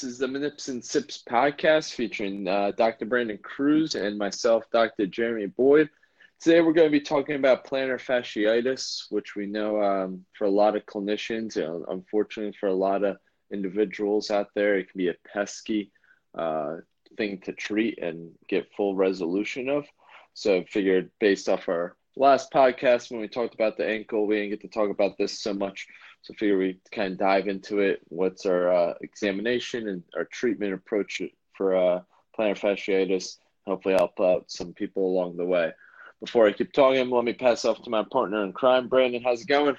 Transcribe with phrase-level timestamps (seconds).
[0.00, 3.04] This is the Manips and Sips podcast featuring uh, Dr.
[3.04, 5.04] Brandon Cruz and myself, Dr.
[5.04, 5.90] Jeremy Boyd.
[6.40, 10.50] Today we're going to be talking about plantar fasciitis, which we know um, for a
[10.50, 13.18] lot of clinicians, and unfortunately for a lot of
[13.52, 15.92] individuals out there, it can be a pesky
[16.34, 16.76] uh,
[17.18, 19.84] thing to treat and get full resolution of.
[20.32, 24.36] So I figured based off our last podcast when we talked about the ankle, we
[24.36, 25.86] didn't get to talk about this so much.
[26.22, 28.00] So I figure we kind of dive into it.
[28.08, 31.22] What's our uh, examination and our treatment approach
[31.56, 32.02] for uh,
[32.38, 33.38] plantar fasciitis?
[33.66, 35.72] Hopefully, help out some people along the way.
[36.20, 39.22] Before I keep talking, let me pass off to my partner in crime, Brandon.
[39.22, 39.76] How's it going?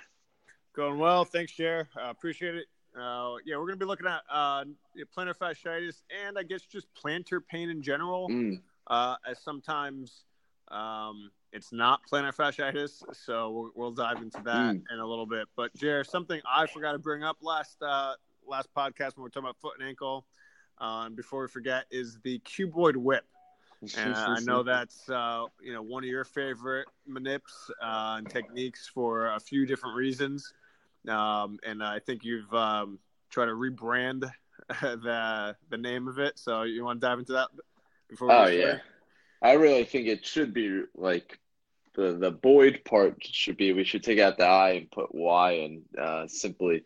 [0.75, 1.87] Going well, thanks, Jer.
[1.95, 2.65] Uh, appreciate it.
[2.95, 4.65] Uh, yeah, we're going to be looking at uh,
[5.15, 8.27] plantar fasciitis and I guess just plantar pain in general.
[8.29, 8.61] Mm.
[8.87, 10.23] Uh, as sometimes
[10.71, 14.83] um, it's not plantar fasciitis, so we'll, we'll dive into that mm.
[14.91, 15.47] in a little bit.
[15.55, 18.13] But Jer, something I forgot to bring up last uh,
[18.47, 20.25] last podcast when we were talking about foot and ankle,
[20.79, 23.25] uh, and before we forget, is the cuboid whip.
[23.97, 28.29] And uh, I know that's uh, you know one of your favorite manips uh, and
[28.29, 30.53] techniques for a few different reasons,
[31.07, 32.99] um, and I think you've um,
[33.29, 34.31] tried to rebrand
[34.81, 36.39] the the name of it.
[36.39, 37.49] So you want to dive into that?
[38.07, 38.77] Before we oh yeah,
[39.41, 41.39] I really think it should be like
[41.95, 45.51] the the Boyd part should be we should take out the I and put Y
[45.51, 46.83] and uh, simply.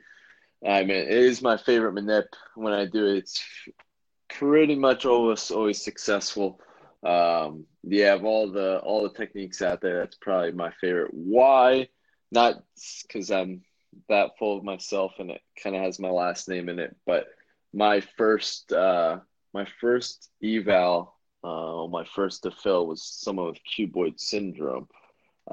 [0.66, 2.26] I mean, it is my favorite manip.
[2.56, 3.44] When I do it, it's
[4.30, 6.60] pretty much always always successful.
[7.04, 11.14] Um, yeah, of all the all the techniques out there, that's probably my favorite.
[11.14, 11.90] Why?
[12.32, 12.64] Not
[13.04, 13.62] because I'm
[14.10, 17.28] that full of myself and it kind of has my last name in it, but
[17.74, 19.20] my first uh,
[19.54, 21.15] my first eval
[21.46, 24.88] uh, my first to fill was someone with cuboid syndrome.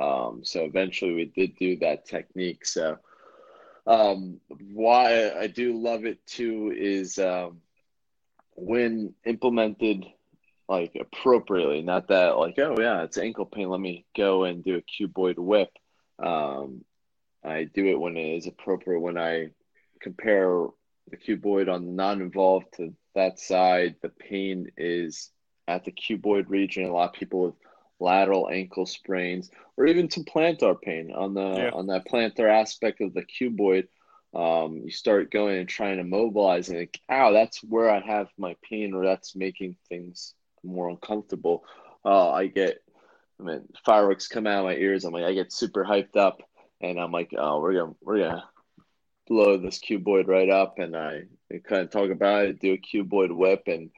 [0.00, 2.64] Um, so eventually we did do that technique.
[2.64, 2.98] So
[3.86, 4.40] um,
[4.72, 7.58] why I do love it too is um,
[8.54, 10.06] when implemented
[10.68, 13.68] like appropriately, not that like, oh yeah, it's ankle pain.
[13.68, 15.70] Let me go and do a cuboid whip.
[16.22, 16.84] Um,
[17.44, 19.00] I do it when it is appropriate.
[19.00, 19.48] When I
[20.00, 20.66] compare
[21.10, 25.30] the cuboid on the non-involved to that side, the pain is
[25.68, 26.84] at the cuboid region.
[26.84, 27.54] A lot of people with
[28.00, 31.70] lateral ankle sprains or even some plantar pain on the yeah.
[31.72, 33.86] on that plantar aspect of the cuboid.
[34.34, 38.28] Um, you start going and trying to mobilize and like, ow, that's where I have
[38.38, 40.34] my pain or that's making things
[40.64, 41.64] more uncomfortable.
[42.04, 42.78] Uh, I get,
[43.38, 45.04] I mean, fireworks come out of my ears.
[45.04, 46.42] I'm like, I get super hyped up
[46.80, 48.44] and I'm like, oh, we're gonna, we're gonna
[49.26, 50.78] blow this cuboid right up.
[50.78, 53.90] And I, I kind of talk about it, do a cuboid whip and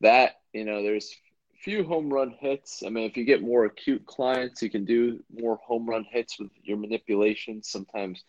[0.00, 1.14] that you know there's
[1.62, 2.82] few home run hits.
[2.84, 6.38] I mean, if you get more acute clients, you can do more home run hits
[6.38, 7.62] with your manipulation.
[7.62, 8.24] Sometimes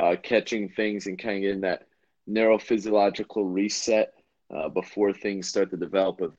[0.00, 1.86] uh, catching things and kind of getting that
[2.28, 4.14] neurophysiological reset
[4.54, 6.34] uh, before things start to develop of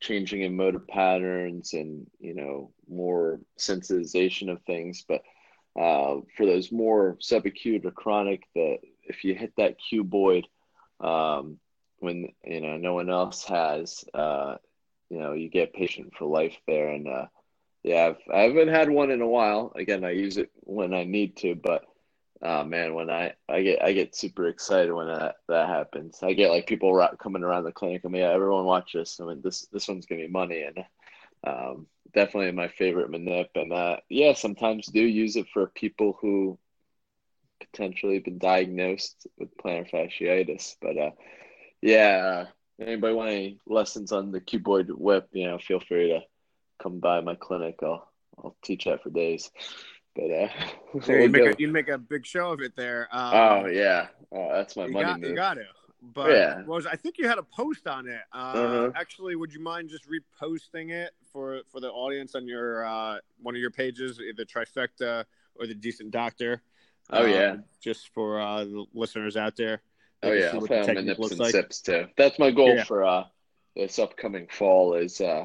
[0.00, 5.04] changing in motor patterns and you know more sensitization of things.
[5.06, 5.22] But
[5.78, 10.44] uh, for those more subacute or chronic, the if you hit that cuboid
[11.00, 11.58] um,
[12.04, 14.56] when you know no one else has, uh,
[15.10, 16.90] you know you get patient for life there.
[16.90, 17.26] And uh
[17.84, 19.72] yeah I've, i haven't had one in a while.
[19.76, 21.84] Again i use it when i need to but
[22.42, 26.20] uh man when i i get i get super excited when that that happens.
[26.22, 29.20] I get like people coming around the clinic mean yeah everyone watch this.
[29.20, 30.62] I mean this this one's gonna be money.
[30.62, 30.78] And
[31.46, 36.58] um definitely my favorite manip and uh yeah sometimes do use it for people who
[37.60, 40.76] potentially been diagnosed with plantar fasciitis.
[40.80, 41.10] But uh
[41.84, 42.46] yeah
[42.80, 46.20] anybody want any lessons on the cuboid whip, you know, feel free to
[46.82, 47.76] come by my clinic.
[47.82, 48.08] I'll
[48.38, 49.50] I'll teach that for days.
[50.14, 50.48] But uh,
[51.12, 53.08] you make a, you make a big show of it there.
[53.12, 55.30] Um, oh yeah, oh, that's my money got, move.
[55.30, 55.64] You got to.
[56.02, 56.62] But yeah.
[56.64, 58.20] was I think you had a post on it.
[58.32, 58.90] Uh, uh-huh.
[58.94, 63.54] Actually, would you mind just reposting it for for the audience on your uh, one
[63.54, 65.24] of your pages, the trifecta
[65.56, 66.62] or the decent doctor?
[67.10, 69.82] Oh yeah, um, just for uh, the listeners out there.
[70.24, 71.52] Oh yeah, I'll and nips and like.
[71.52, 72.06] sips too.
[72.16, 72.84] That's my goal yeah.
[72.84, 73.24] for uh,
[73.76, 75.44] this upcoming fall is uh,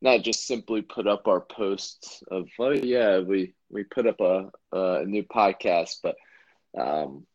[0.00, 4.50] not just simply put up our posts of oh yeah we we put up a
[4.72, 6.16] a new podcast, but
[6.78, 7.26] um,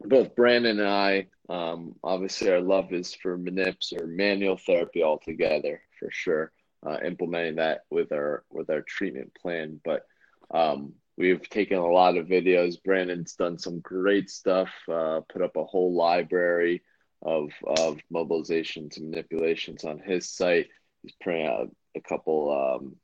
[0.00, 5.82] both Brandon and I um, obviously our love is for manips or manual therapy altogether
[5.98, 6.52] for sure.
[6.86, 10.06] Uh, implementing that with our with our treatment plan, but
[10.50, 12.82] um, We've taken a lot of videos.
[12.82, 16.82] Brandon's done some great stuff, uh, put up a whole library
[17.20, 20.68] of, of mobilizations and manipulations on his site.
[21.02, 22.96] He's putting out a couple um,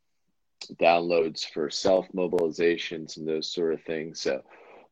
[0.76, 4.22] downloads for self mobilizations and those sort of things.
[4.22, 4.42] So,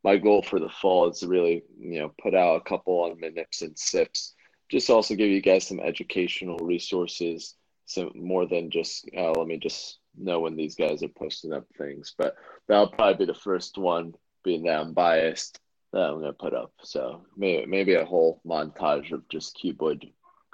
[0.03, 3.17] my goal for the fall is to really, you know, put out a couple on
[3.17, 4.35] Manips and Sips
[4.71, 7.55] just also give you guys some educational resources,
[7.87, 11.65] some more than just uh, let me just know when these guys are posting up
[11.79, 12.15] things.
[12.19, 12.37] But
[12.69, 15.61] that'll probably be the first one, being that I'm biased,
[15.93, 16.73] that I'm gonna put up.
[16.83, 20.13] So maybe maybe a whole montage of just cuboid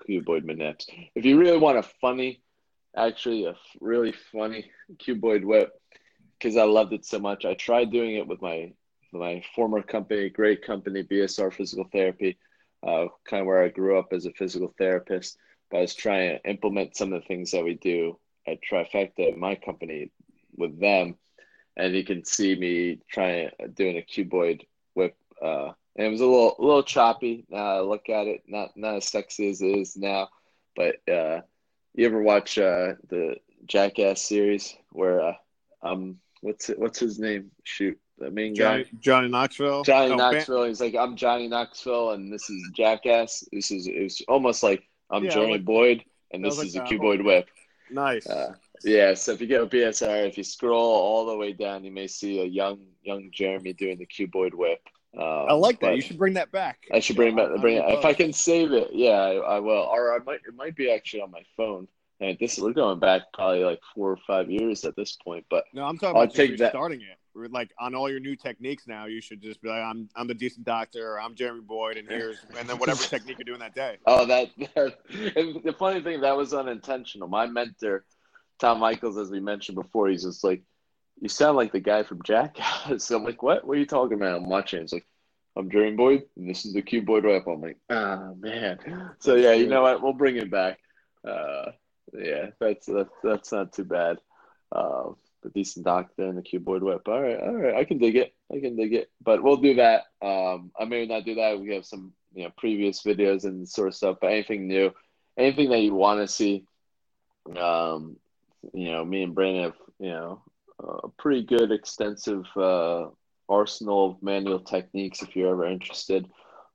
[0.09, 0.87] cuboid manips.
[1.15, 2.43] If you really want a funny,
[2.97, 5.73] actually a really funny cuboid whip,
[6.39, 8.73] because I loved it so much, I tried doing it with my
[9.13, 12.39] my former company, great company, BSR Physical Therapy,
[12.83, 15.37] uh, kind of where I grew up as a physical therapist.
[15.71, 19.37] But I was trying to implement some of the things that we do at Trifecta,
[19.37, 20.11] my company,
[20.57, 21.17] with them,
[21.81, 24.63] and you can see me trying doing a cuboid
[24.95, 25.17] whip.
[25.43, 27.45] Uh, and it was a little a little choppy.
[27.49, 30.29] Now I look at it, not not as sexy as it is now.
[30.77, 31.41] But uh,
[31.95, 33.37] you ever watch uh, the
[33.67, 35.35] Jackass series where uh,
[35.83, 37.51] um what's it, what's his name?
[37.65, 39.83] Shoot, the main Johnny, guy, Johnny Knoxville.
[39.85, 40.65] Johnny Oh, Knoxville.
[40.65, 43.45] He's like, I'm Johnny Knoxville, and this is Jackass.
[43.53, 46.95] This is it's almost like I'm Yeah, Jeremy like- Boyd, and this is like a
[46.95, 47.49] cuboid whip.
[47.91, 48.27] Nice.
[48.27, 51.91] Uh, yeah, so if you go BSR, if you scroll all the way down, you
[51.91, 54.81] may see a young young Jeremy doing the cuboid whip.
[55.17, 55.97] Um, I like that.
[55.97, 56.87] You should bring that back.
[56.93, 58.91] I should bring back bring it if I can save it.
[58.93, 59.89] Yeah, I, I will.
[59.91, 61.89] Or I might it might be actually on my phone.
[62.21, 65.45] And this we're going back probably like four or five years at this point.
[65.49, 66.73] But No, I'm talking I'll about take that.
[66.73, 67.17] starting it.
[67.35, 70.27] We're Like on all your new techniques now, you should just be like, "I'm I'm
[70.27, 73.61] the decent doctor," or "I'm Jeremy Boyd," and here's and then whatever technique you're doing
[73.61, 73.97] that day.
[74.05, 74.97] Oh, that, that
[75.37, 77.29] and the funny thing that was unintentional.
[77.29, 78.05] My mentor,
[78.61, 80.63] Tom Michaels, as we mentioned before, he's just like,
[81.21, 83.67] "You sound like the guy from Jackass." I'm like, "What?
[83.67, 84.83] What are you talking about?" I'm watching.
[84.83, 85.07] It's like,
[85.57, 88.79] "I'm Jeremy Boyd, and this is the cuboid rap." I'm like, "Ah, man."
[89.19, 90.03] So yeah, you know what?
[90.03, 90.79] We'll bring it back.
[91.27, 91.73] Uh,
[92.13, 94.19] yeah, that's that's that's not too bad.
[94.73, 95.11] Uh,
[95.43, 97.09] the decent doctor and the cuboid whip.
[97.09, 98.35] All right, all right, I can dig it.
[98.55, 99.11] I can dig it.
[99.23, 100.05] But we'll do that.
[100.23, 101.61] Um, I may not do that.
[101.61, 104.19] We have some you know previous videos and sort of stuff.
[104.21, 104.93] But anything new,
[105.39, 106.65] anything that you want to see,
[107.57, 108.17] um,
[108.73, 110.43] you know, me and Brandon have you know
[110.79, 113.07] a pretty good extensive uh,
[113.49, 115.23] arsenal of manual techniques.
[115.23, 116.29] If you're ever interested,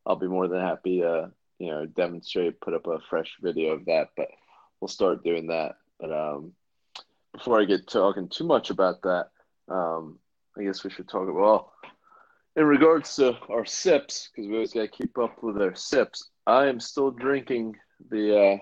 [0.06, 3.86] I'll be more than happy to you know demonstrate, put up a fresh video of
[3.86, 4.10] that.
[4.16, 4.28] But
[4.80, 5.78] we'll start doing that.
[6.00, 6.54] But um,
[7.34, 9.30] before I get talking too much about that,
[9.70, 10.20] um,
[10.58, 11.74] I guess we should talk about well
[12.56, 16.30] in regards to our sips because we always got to keep up with our sips.
[16.48, 17.76] I am still drinking
[18.10, 18.58] the uh,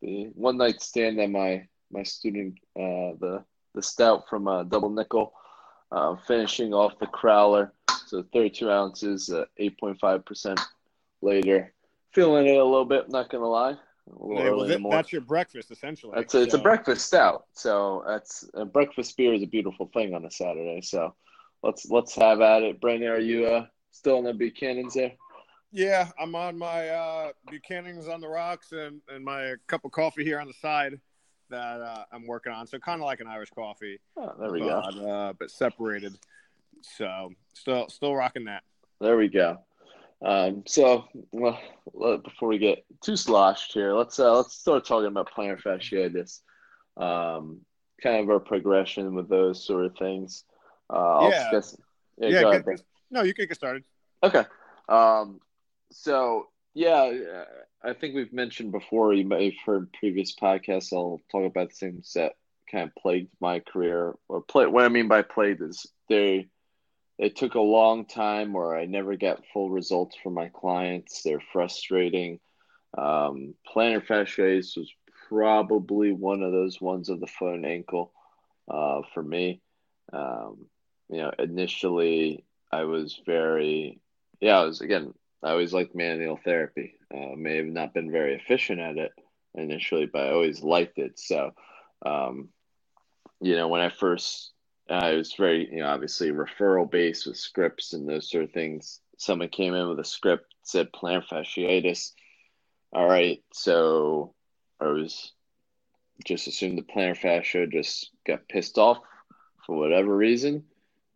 [0.00, 3.44] the one night stand that my my student uh, the
[3.74, 5.32] the stout from uh, Double Nickel,
[5.90, 7.70] uh, finishing off the crowler.
[8.06, 10.60] So 32 ounces, uh, 8.5 percent
[11.22, 11.72] later.
[12.12, 13.08] Feeling it a little bit.
[13.08, 13.70] Not gonna lie.
[13.70, 13.76] A
[14.10, 16.12] little Yeah, well, early in the that- that's your breakfast essentially.
[16.14, 17.46] That's a, it's a breakfast stout.
[17.52, 20.82] So that's a breakfast beer is a beautiful thing on a Saturday.
[20.82, 21.14] So
[21.62, 22.80] let's let's have at it.
[22.80, 25.12] Brandon, are you uh, still in the Buchanan's there?
[25.70, 30.24] Yeah, I'm on my uh, Buchanan's on the rocks and, and my cup of coffee
[30.24, 31.00] here on the side
[31.52, 32.66] that uh, I'm working on.
[32.66, 34.82] So kind of like an Irish coffee, Oh, there we go.
[34.84, 36.18] but, uh, but separated.
[36.82, 38.64] So still still rocking that.
[39.00, 39.58] There we go.
[40.24, 41.58] Um, so well,
[41.92, 46.40] before we get too sloshed here, let's uh, let's start talking about plantar fasciitis.
[46.96, 47.60] Um,
[48.02, 50.44] kind of our progression with those sort of things.
[50.92, 51.60] Uh, I'll Yeah.
[52.18, 53.84] Yeah, Yeah, go get- No, you can get started.
[54.22, 54.44] Okay.
[54.88, 55.40] Um,
[55.90, 57.44] so yeah, uh,
[57.84, 59.12] I think we've mentioned before.
[59.12, 60.92] You may have heard previous podcasts.
[60.92, 62.34] I'll talk about the things that
[62.70, 64.66] kind of plagued my career, or play.
[64.66, 66.48] What I mean by plagued is they
[67.18, 71.22] they took a long time, or I never got full results from my clients.
[71.22, 72.40] They're frustrating.
[72.96, 74.92] Um, plantar fasciitis was
[75.28, 78.12] probably one of those ones of the foot and ankle
[78.70, 79.60] uh, for me.
[80.12, 80.66] Um,
[81.08, 84.00] you know, initially I was very,
[84.40, 86.94] yeah, I was again, I always liked manual therapy.
[87.12, 89.12] Uh, may have not been very efficient at it
[89.54, 91.18] initially, but I always liked it.
[91.18, 91.52] So,
[92.04, 92.48] um,
[93.40, 94.52] you know, when I first,
[94.88, 99.00] I was very, you know, obviously referral based with scripts and those sort of things.
[99.18, 102.12] Someone came in with a script said plantar fasciitis.
[102.92, 104.34] All right, so
[104.80, 105.32] I was
[106.24, 108.98] just assumed the plantar fascia just got pissed off
[109.66, 110.64] for whatever reason,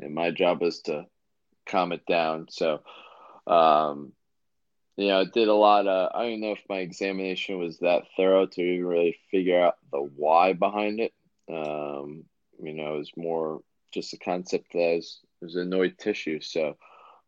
[0.00, 1.06] and my job was to
[1.66, 2.47] calm it down.
[2.50, 2.80] So,
[3.47, 4.12] um,
[4.97, 6.11] you know, did a lot of.
[6.15, 10.00] I don't know if my examination was that thorough to even really figure out the
[10.00, 11.12] why behind it.
[11.49, 12.25] Um,
[12.62, 13.61] you know, it was more
[13.93, 15.05] just a concept that it
[15.41, 16.41] was, annoyed tissue.
[16.41, 16.76] So,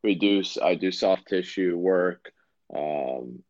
[0.03, 0.43] do.
[0.63, 2.33] I do soft tissue work.
[2.75, 3.43] Um,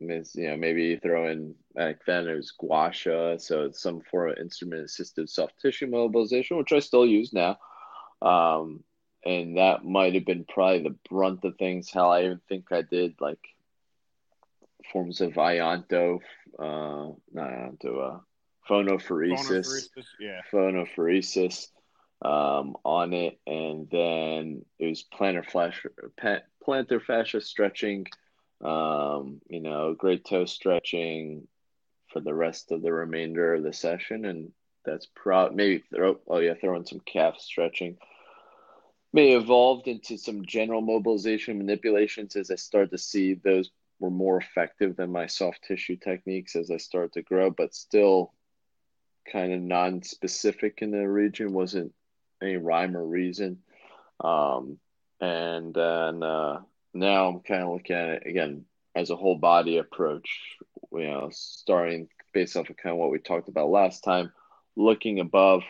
[0.00, 4.30] you know, maybe throw in back then it was gua sha, so it's some form
[4.30, 7.58] of instrument assisted soft tissue mobilization, which I still use now.
[8.22, 8.84] Um,
[9.24, 11.90] and that might have been probably the brunt of things.
[11.90, 13.40] Hell, I even think I did like
[14.92, 16.20] forms of ionto,
[16.58, 18.18] uh, not ionto, uh,
[18.68, 21.68] phonophoresis, phonophoresis, yeah, phonophoresis
[22.22, 25.88] um, on it, and then it was plantar fascia,
[26.66, 28.06] plantar fascia stretching,
[28.62, 31.46] um, you know, great toe stretching
[32.12, 34.52] for the rest of the remainder of the session, and
[34.84, 37.96] that's probably maybe throw oh yeah, throw in some calf stretching.
[39.14, 44.38] May evolved into some general mobilization manipulations as I start to see those were more
[44.38, 48.32] effective than my soft tissue techniques as I start to grow, but still
[49.30, 51.52] kind of non-specific in the region.
[51.52, 51.92] wasn't
[52.42, 53.58] any rhyme or reason.
[54.18, 54.78] Um,
[55.20, 58.64] and then uh, now I'm kind of looking at it again
[58.96, 60.56] as a whole body approach.
[60.90, 64.32] You know, starting based off of kind of what we talked about last time,
[64.74, 65.62] looking above,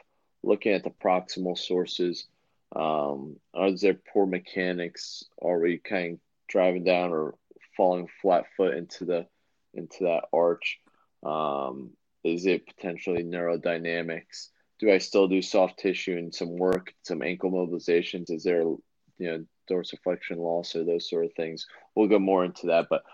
[0.42, 2.26] looking at the proximal sources.
[2.74, 5.24] Um, are there poor mechanics?
[5.40, 7.34] Are we kind of driving down or
[7.76, 9.26] falling flat foot into the
[9.74, 10.80] into that arch?
[11.22, 11.90] Um,
[12.22, 14.48] is it potentially neurodynamics?
[14.80, 18.30] Do I still do soft tissue and some work, some ankle mobilizations?
[18.30, 18.80] Is there, you
[19.18, 21.66] know, dorsiflexion loss or those sort of things?
[21.94, 23.04] We'll go more into that, but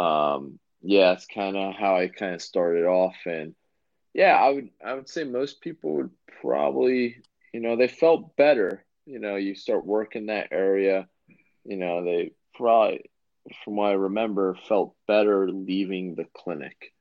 [0.00, 3.54] um, yeah, it's kind of how I kind of started off, and
[4.12, 8.84] yeah, I would I would say most people would probably, you know, they felt better.
[9.06, 11.06] You know, you start working that area,
[11.64, 13.10] you know, they probably,
[13.64, 16.92] from what I remember, felt better leaving the clinic.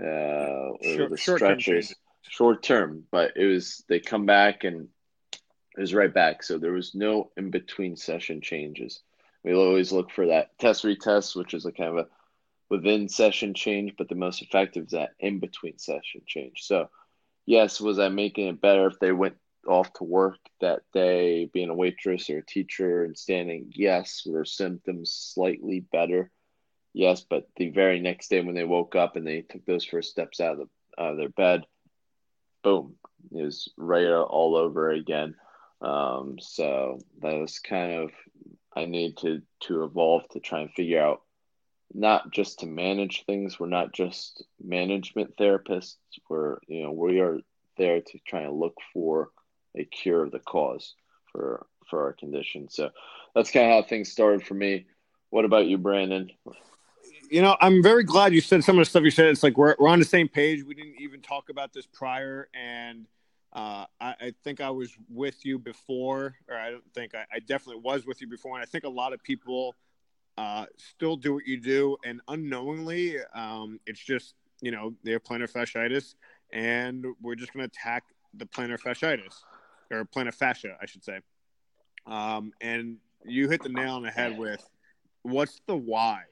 [0.00, 4.88] Uh, short, the stretches short term, but it was they come back and
[5.76, 6.42] it was right back.
[6.42, 9.02] So there was no in between session changes.
[9.44, 12.06] We always look for that test retest, which is a kind of a
[12.68, 16.62] within session change, but the most effective is that in between session change.
[16.62, 16.88] So,
[17.46, 19.36] yes, was I making it better if they went
[19.66, 23.72] off to work that day, being a waitress or a teacher and standing?
[23.74, 26.30] Yes, were symptoms slightly better?
[26.92, 30.10] Yes, but the very next day when they woke up and they took those first
[30.10, 31.64] steps out of, the, out of their bed,
[32.62, 32.96] boom,
[33.32, 35.34] it was right all over again.
[35.80, 38.10] Um, so that was kind of
[38.74, 41.22] I need to to evolve to try and figure out
[41.92, 43.58] not just to manage things.
[43.58, 45.96] We're not just management therapists.
[46.28, 47.40] We're you know we are
[47.76, 49.30] there to try and look for
[49.76, 50.94] a cure of the cause
[51.32, 52.68] for for our condition.
[52.70, 52.90] So
[53.34, 54.86] that's kind of how things started for me.
[55.30, 56.30] What about you, Brandon?
[57.30, 59.26] You know, I'm very glad you said some of the stuff you said.
[59.26, 60.64] It's like we're we're on the same page.
[60.64, 63.06] We didn't even talk about this prior, and
[63.52, 67.38] uh, I, I, think I was with you before, or I don't think I, I
[67.40, 69.74] definitely was with you before, and I think a lot of people
[70.38, 75.22] uh, still do what you do, and unknowingly, um, it's just you know they have
[75.22, 76.14] plantar fasciitis,
[76.52, 79.42] and we're just going to attack the plantar fasciitis
[79.90, 81.20] or plantar fascia, I should say.
[82.06, 84.64] Um, and you hit the nail on the head with
[85.22, 86.22] what's the why?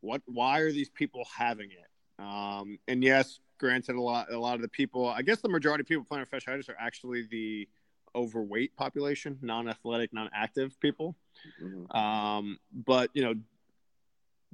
[0.00, 2.22] What why are these people having it?
[2.22, 5.82] Um, and yes, granted, a lot a lot of the people, I guess the majority
[5.82, 7.68] of people plantar fasciitis are actually the
[8.14, 11.16] overweight population, non-athletic, non-active people.
[11.62, 11.96] Mm-hmm.
[11.96, 13.34] Um, but you know,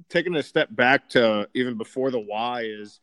[0.09, 2.99] taking a step back to even before the why is,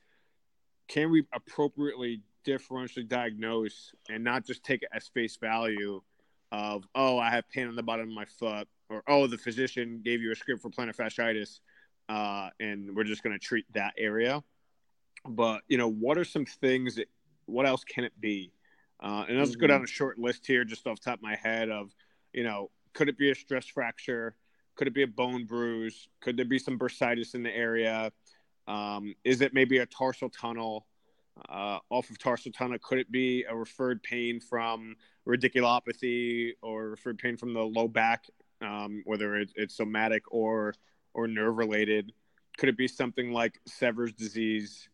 [0.88, 6.00] can we appropriately differentially diagnose and not just take it as face value
[6.50, 10.00] of oh I have pain on the bottom of my foot or oh the physician
[10.02, 11.60] gave you a script for plantar fasciitis
[12.08, 14.42] uh, and we're just going to treat that area.
[15.26, 17.08] But you know, what are some things that
[17.46, 18.52] what else can it be?
[19.00, 19.60] Uh, and let's mm-hmm.
[19.60, 21.94] go down a short list here, just off top of my head of,
[22.32, 24.34] you know, could it be a stress fracture?
[24.74, 26.08] Could it be a bone bruise?
[26.20, 28.12] Could there be some bursitis in the area?
[28.66, 30.86] Um, is it maybe a tarsal tunnel?
[31.48, 37.18] Uh, off of tarsal tunnel, could it be a referred pain from radiculopathy or referred
[37.18, 38.26] pain from the low back,
[38.60, 40.74] um, whether it, it's somatic or
[41.14, 42.12] or nerve related?
[42.58, 44.88] Could it be something like Sever's disease?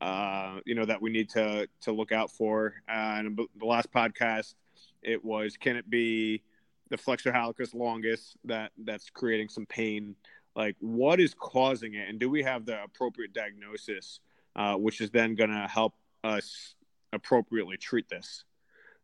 [0.00, 2.74] uh, you know, that we need to to look out for.
[2.88, 4.54] Uh, and the last podcast,
[5.02, 6.42] it was can it be
[6.90, 10.14] the flexor hallucis longus that that's creating some pain?
[10.54, 14.20] Like, what is causing it, and do we have the appropriate diagnosis,
[14.56, 15.94] uh, which is then going to help
[16.24, 16.74] us
[17.12, 18.44] appropriately treat this?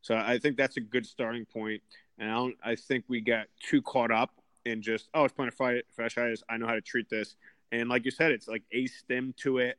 [0.00, 1.82] So I think that's a good starting point.
[2.18, 4.30] And I, don't, I think we get too caught up
[4.64, 6.42] in just oh, it's plantar fasciitis.
[6.48, 7.36] I know how to treat this.
[7.70, 9.78] And like you said, it's like a stem to it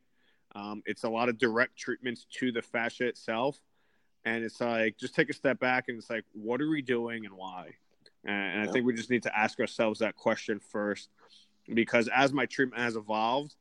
[0.54, 3.60] um, it's a lot of direct treatments to the fascia itself.
[4.24, 7.26] And it's like, just take a step back and it's like, what are we doing
[7.26, 7.70] and why?
[8.24, 11.10] And I think we just need to ask ourselves that question first
[11.72, 13.54] because as my treatment has evolved,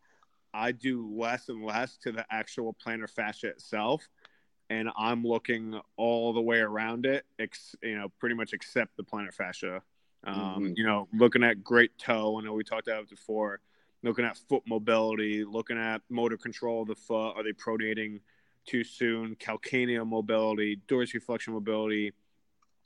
[0.54, 4.08] I do less and less to the actual plantar fascia itself.
[4.70, 9.04] And I'm looking all the way around it, ex- you know, pretty much except the
[9.04, 9.82] plantar fascia.
[10.24, 10.74] Um, mm-hmm.
[10.76, 12.40] You know, looking at great toe.
[12.40, 13.60] I know we talked about it before
[14.04, 17.34] looking at foot mobility, looking at motor control of the foot.
[17.36, 18.20] Are they pronating
[18.66, 19.36] too soon?
[19.36, 22.12] Calcaneal mobility, dorsiflexion mobility.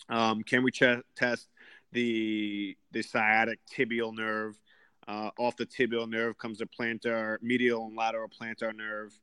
[0.10, 1.50] Um, can we ch- test
[1.92, 4.58] the the sciatic tibial nerve?
[5.08, 9.18] Uh, off the tibial nerve comes the plantar, medial and lateral plantar nerve.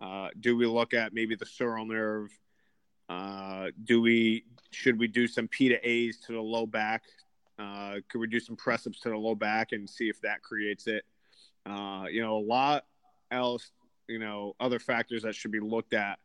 [0.00, 2.30] Uh, do we look at maybe the sural nerve?
[3.08, 7.02] Uh, do we should we do some P to A's to the low back?
[7.58, 10.42] Uh, could we do some press ups to the low back and see if that
[10.42, 11.04] creates it?
[11.64, 12.84] Uh, you know, a lot
[13.30, 13.70] else,
[14.08, 16.18] you know, other factors that should be looked at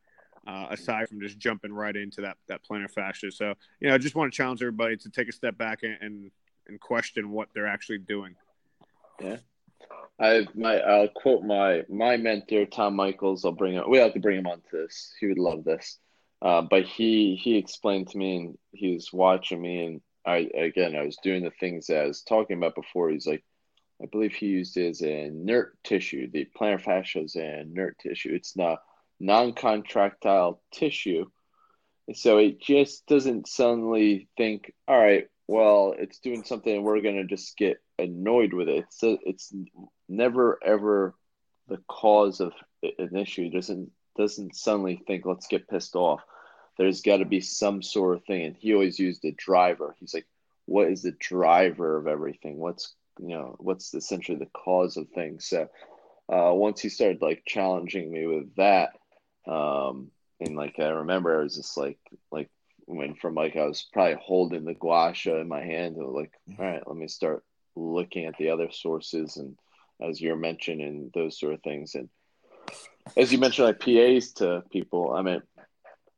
[0.48, 3.32] uh, aside from just jumping right into that that plantar fascia.
[3.32, 5.98] So, you know, I just want to challenge everybody to take a step back and
[6.02, 6.32] and,
[6.68, 8.36] and question what they're actually doing.
[9.22, 9.38] Yeah.
[10.20, 13.44] I my I'll quote my my mentor Tom Michaels.
[13.44, 13.90] I'll bring him.
[13.90, 15.14] We have to bring him on to this.
[15.20, 15.98] He would love this.
[16.42, 20.96] Uh, but he he explained to me, and he was watching me, and I again
[20.96, 23.10] I was doing the things that I was talking about before.
[23.10, 23.44] He's like,
[24.02, 26.30] I believe he used it as a inert tissue.
[26.30, 28.34] The plantar fascia is an inert tissue.
[28.34, 28.82] It's not
[29.20, 31.26] non-contractile tissue,
[32.14, 37.26] so it just doesn't suddenly think, all right, well, it's doing something, and we're gonna
[37.26, 38.86] just get annoyed with it.
[38.86, 39.54] It's it's
[40.08, 41.14] never ever
[41.68, 43.44] the cause of an issue.
[43.44, 46.22] It doesn't doesn't suddenly think, let's get pissed off.
[46.78, 49.94] There's got to be some sort of thing, and he always used a driver.
[50.00, 50.26] He's like,
[50.68, 52.58] what is the driver of everything?
[52.58, 55.50] What's you know what's essentially the cause of things?
[55.50, 55.64] So
[56.30, 58.92] uh, once he started like challenging me with that,
[59.46, 62.00] um, and like I remember I was just like
[62.32, 62.50] like
[62.92, 66.34] went from like I was probably holding the gua sha in my hand and like
[66.50, 66.62] mm-hmm.
[66.62, 67.44] all right, let me start
[67.76, 69.58] looking at the other sources and
[70.02, 71.96] as you're mentioning those sort of things.
[71.96, 72.10] And
[73.16, 75.42] as you mentioned like PAs to people I mean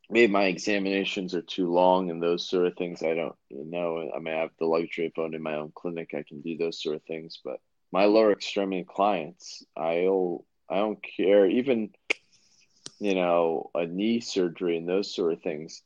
[0.10, 4.12] maybe my examinations are too long and those sort of things I don't know.
[4.16, 6.82] I mean I have the luxury of owning my own clinic I can do those
[6.82, 7.60] sort of things but
[7.92, 11.46] my lower extremity clients I'll I don't care.
[11.46, 11.92] Even
[13.00, 15.82] you know a knee surgery and those sort of things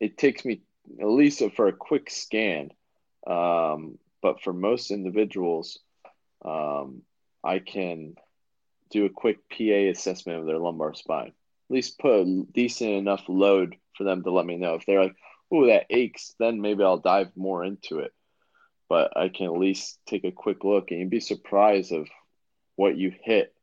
[0.00, 0.62] it takes me
[1.00, 2.70] at least for a quick scan
[3.26, 5.78] um, but for most individuals,
[6.44, 7.02] um,
[7.42, 8.14] I can
[8.90, 11.28] do a quick PA assessment of their lumbar spine.
[11.28, 14.74] At least put a decent enough load for them to let me know.
[14.74, 15.16] If they're like,
[15.50, 18.12] oh, that aches, then maybe I'll dive more into it.
[18.88, 22.08] But I can at least take a quick look and you'd be surprised of
[22.76, 23.54] what you hit,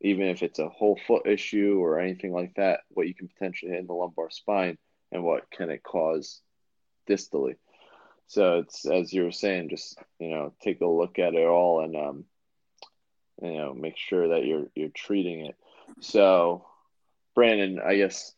[0.00, 3.72] even if it's a whole foot issue or anything like that, what you can potentially
[3.72, 4.78] hit in the lumbar spine
[5.14, 6.40] and what can it cause
[7.08, 7.56] distally.
[8.26, 11.82] So it's as you were saying, just you know, take a look at it all
[11.82, 12.24] and um,
[13.40, 15.56] you know, make sure that you're you're treating it.
[16.00, 16.66] So,
[17.34, 18.32] Brandon, I guess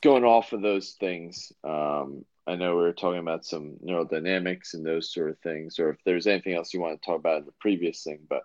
[0.00, 4.84] going off of those things, um, I know we were talking about some neurodynamics and
[4.84, 7.46] those sort of things, or if there's anything else you want to talk about in
[7.46, 8.42] the previous thing, but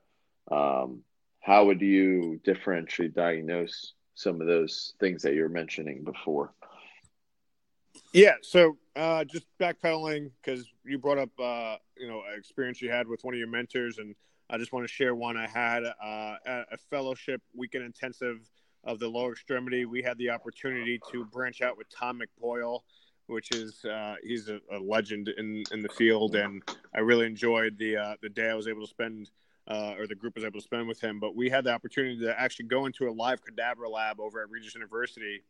[0.52, 1.02] um,
[1.42, 6.54] how would you differentially diagnose some of those things that you're mentioning before?
[8.16, 13.10] Yeah, so uh, just backpedaling because you brought up uh, you know experience you had
[13.10, 14.16] with one of your mentors, and
[14.50, 18.50] I just want to share one I had uh, at a fellowship weekend intensive
[18.86, 19.84] of the lower extremity.
[19.84, 22.84] We had the opportunity to branch out with Tom McPoil,
[23.28, 26.64] which is uh, he's a, a, legend in, in the field, and
[26.96, 29.30] I really enjoyed the uh, the day I was able to spend.
[29.68, 32.20] Uh, or the group was able to spend with him, but we had the opportunity
[32.20, 35.42] to actually go into a live cadaver lab over at Regis University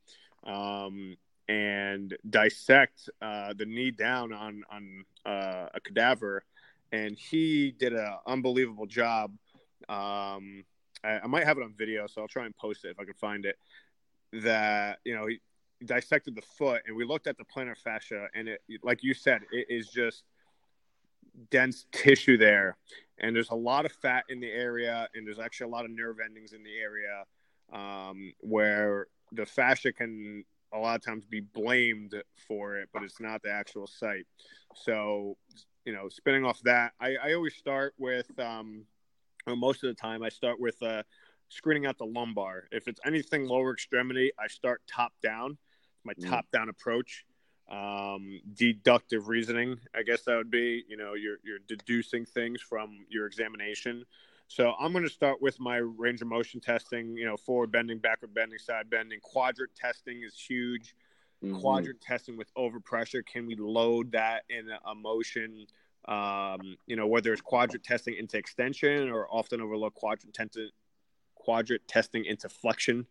[0.45, 6.43] um, and dissect uh, the knee down on on uh, a cadaver,
[6.91, 9.31] and he did an unbelievable job.
[9.87, 10.63] Um,
[11.03, 13.05] I, I, might have it on video, so I'll try and post it if I
[13.05, 13.57] can find it.
[14.33, 15.39] That you know he
[15.85, 19.41] dissected the foot, and we looked at the plantar fascia, and it, like you said,
[19.51, 20.23] it is just
[21.51, 22.77] dense tissue there,
[23.19, 25.91] and there's a lot of fat in the area, and there's actually a lot of
[25.91, 27.23] nerve endings in the area
[27.71, 30.43] um, where the fascia can
[30.75, 32.13] a lot of times be blamed
[32.47, 34.25] for it, but it's not the actual site.
[34.75, 35.37] So,
[35.85, 38.85] you know, spinning off that, I, I always start with, um,
[39.47, 41.03] well, most of the time, I start with uh,
[41.49, 42.65] screening out the lumbar.
[42.71, 45.57] If it's anything lower extremity, I start top down,
[46.03, 46.29] my mm.
[46.29, 47.25] top down approach.
[47.71, 53.07] Um, deductive reasoning, I guess that would be, you know, you're, you're deducing things from
[53.09, 54.05] your examination.
[54.47, 57.17] So I'm going to start with my range of motion testing.
[57.17, 59.19] You know, forward bending, backward bending, side bending.
[59.21, 60.95] Quadrant testing is huge.
[61.43, 61.59] Mm-hmm.
[61.59, 63.25] Quadrant testing with overpressure.
[63.25, 65.65] Can we load that in a motion?
[66.07, 70.37] Um, you know, whether it's quadrant testing into extension or often overlooked quadrant,
[71.33, 73.07] quadrant testing into flexion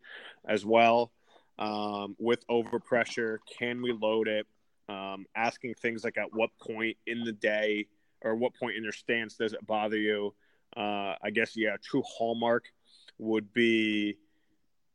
[0.48, 1.12] as well.
[1.58, 4.46] Um, with overpressure, can we load it?
[4.88, 7.86] Um, asking things like at what point in the day
[8.20, 10.34] or what point in your stance does it bother you?
[10.76, 12.64] Uh, I guess yeah, true hallmark
[13.18, 14.16] would be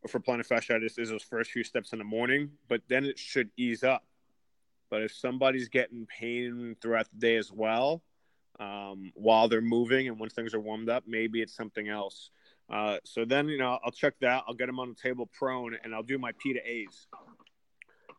[0.07, 3.49] for plantar fasciitis is those first few steps in the morning, but then it should
[3.57, 4.05] ease up.
[4.89, 8.01] But if somebody's getting pain throughout the day as well,
[8.59, 12.31] um, while they're moving and once things are warmed up, maybe it's something else.
[12.69, 14.43] Uh, so then, you know, I'll check that.
[14.47, 17.07] I'll get them on the table prone and I'll do my P to A's.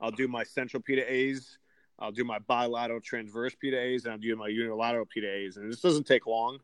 [0.00, 1.58] I'll do my central P to A's.
[1.98, 5.26] I'll do my bilateral transverse P to A's and I'll do my unilateral P to
[5.26, 5.56] A's.
[5.56, 6.58] And this doesn't take long.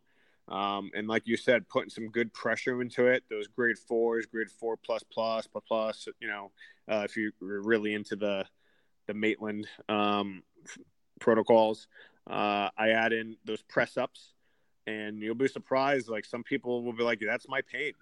[0.48, 4.50] Um, and like you said, putting some good pressure into it, those grade fours, grade
[4.50, 6.52] four plus plus plus plus, you know,
[6.88, 8.44] uh, if you're really into the,
[9.08, 10.42] the Maitland um,
[11.20, 11.88] protocols,
[12.28, 14.34] uh, I add in those press ups
[14.86, 16.08] and you'll be surprised.
[16.08, 17.92] Like some people will be like, that's my pain.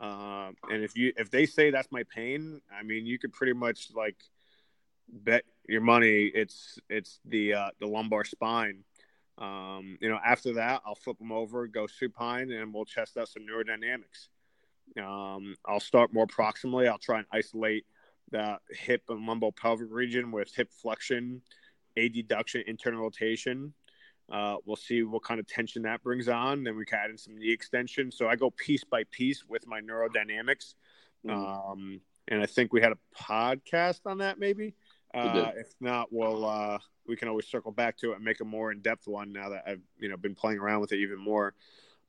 [0.00, 3.52] Uh, and if you, if they say that's my pain, I mean, you could pretty
[3.52, 4.16] much like
[5.08, 6.30] bet your money.
[6.34, 8.84] It's, it's the, uh, the lumbar spine
[9.38, 13.28] um, you know, after that, I'll flip them over, go supine, and we'll test out
[13.28, 14.28] some neurodynamics.
[14.98, 16.88] Um, I'll start more proximally.
[16.88, 17.84] I'll try and isolate
[18.30, 21.42] the hip and lumbo-pelvic region with hip flexion,
[21.98, 23.74] adduction, internal rotation.
[24.30, 26.64] Uh, we'll see what kind of tension that brings on.
[26.64, 28.10] Then we can add in some knee extension.
[28.10, 30.74] So I go piece by piece with my neurodynamics.
[31.26, 31.30] Mm-hmm.
[31.30, 34.74] Um, and I think we had a podcast on that, maybe.
[35.16, 38.44] Uh, if not, we'll uh, we can always circle back to it and make a
[38.44, 41.18] more in depth one now that I've you know been playing around with it even
[41.18, 41.54] more.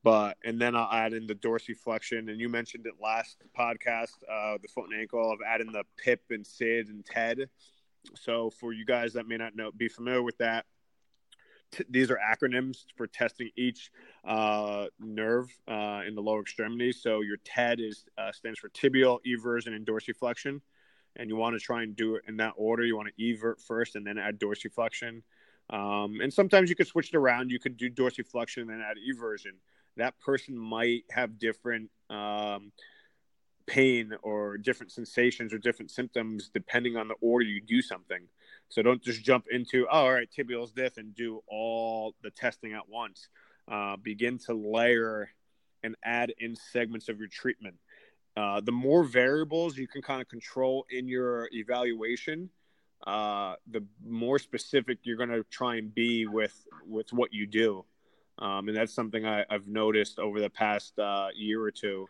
[0.04, 4.58] But and then I'll add in the dorsiflexion, and you mentioned it last podcast, uh,
[4.62, 7.50] the foot and ankle of adding the PIP and SID and TED.
[8.16, 10.66] So for you guys that may not know, be familiar with that,
[11.72, 13.92] T- these are acronyms for testing each
[14.26, 16.92] uh, nerve uh, in the lower extremity.
[16.92, 20.62] So your TED is uh, stands for tibial, eversion, and dorsiflexion
[21.18, 22.86] and you want to try and do it in that order.
[22.86, 25.22] You want to evert first and then add dorsiflexion.
[25.70, 27.52] Um, and sometimes you could switch it around.
[27.52, 29.58] You could do dorsiflexion and then add eversion.
[29.98, 32.72] That person might have different um,
[33.66, 38.22] pain or different sensations or different symptoms depending on the order you do something.
[38.70, 42.74] So don't just jump into, oh, all right, tibial's this and do all the testing
[42.74, 43.28] at once.
[43.70, 45.30] Uh, begin to layer
[45.84, 47.76] and add in segments of your treatment.
[48.38, 52.48] Uh, the more variables you can kind of control in your evaluation,
[53.08, 57.84] uh, the more specific you're going to try and be with with what you do.
[58.38, 62.08] Um, and that's something I, have noticed over the past uh, year or two.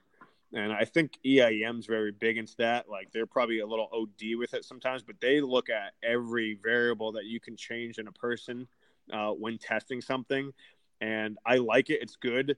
[0.53, 2.89] And I think EIM's very big into that.
[2.89, 7.13] Like they're probably a little OD with it sometimes, but they look at every variable
[7.13, 8.67] that you can change in a person
[9.13, 10.51] uh, when testing something.
[10.99, 12.01] And I like it.
[12.01, 12.57] It's good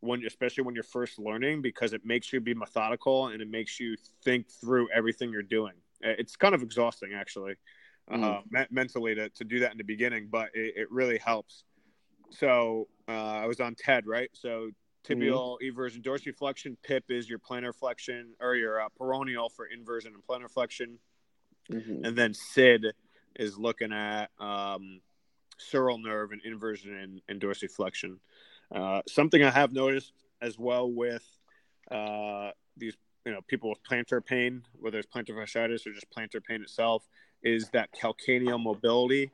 [0.00, 3.80] when especially when you're first learning because it makes you be methodical and it makes
[3.80, 7.54] you think through everything you're doing it's kind of exhausting actually
[8.10, 8.22] mm.
[8.22, 11.64] uh, me- mentally to, to do that in the beginning but it, it really helps
[12.30, 14.70] so uh, i was on ted right so
[15.04, 15.72] tibial mm.
[15.72, 20.50] eversion dorsiflexion pip is your plantar flexion or your uh, peroneal for inversion and plantar
[20.50, 20.98] flexion
[21.72, 22.04] mm-hmm.
[22.04, 22.86] and then sid
[23.36, 25.00] is looking at um,
[25.58, 28.18] sural nerve and inversion and, and dorsiflexion
[28.74, 31.24] uh, something I have noticed as well with
[31.90, 36.42] uh, these, you know, people with plantar pain, whether it's plantar fasciitis or just plantar
[36.42, 37.08] pain itself,
[37.42, 39.30] is that calcaneal mobility.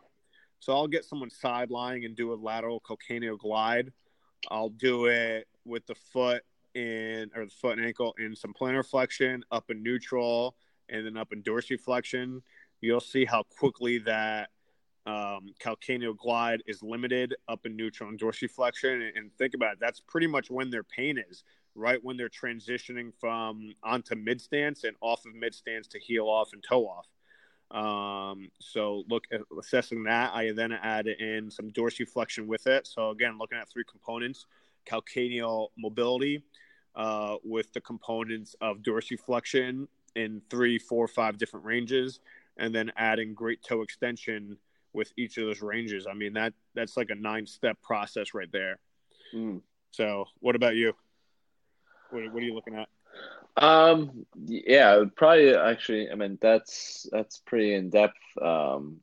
[0.61, 3.93] So I'll get someone side lying and do a lateral calcaneal glide.
[4.51, 6.43] I'll do it with the foot
[6.75, 10.57] in or the foot and ankle in some plantar flexion, up in neutral,
[10.89, 12.41] and then up in dorsiflexion.
[12.81, 14.51] You'll see how quickly that
[15.07, 18.95] um, calcaneal glide is limited up in neutral and dorsiflexion.
[18.95, 22.29] And, and think about it, that's pretty much when their pain is, right when they're
[22.29, 26.87] transitioning from onto mid stance and off of mid stance to heel off and toe
[26.87, 27.07] off.
[27.71, 30.33] Um, so look at assessing that.
[30.35, 32.87] I then add in some dorsiflexion with it.
[32.87, 34.47] So again, looking at three components:
[34.87, 36.45] calcaneal mobility
[36.95, 42.21] uh, with the components of dorsiflexion in three, four, five different ranges,
[42.57, 44.57] and then adding great toe extension
[44.95, 46.07] with each of those ranges.
[46.09, 48.79] I mean that that's like a nine step process right there.
[49.35, 49.61] Mm.
[49.91, 50.95] So, what about you?
[52.11, 52.89] What, what are you looking at?
[53.57, 56.11] Um, yeah, probably actually.
[56.11, 59.01] I mean, that's that's pretty in depth um,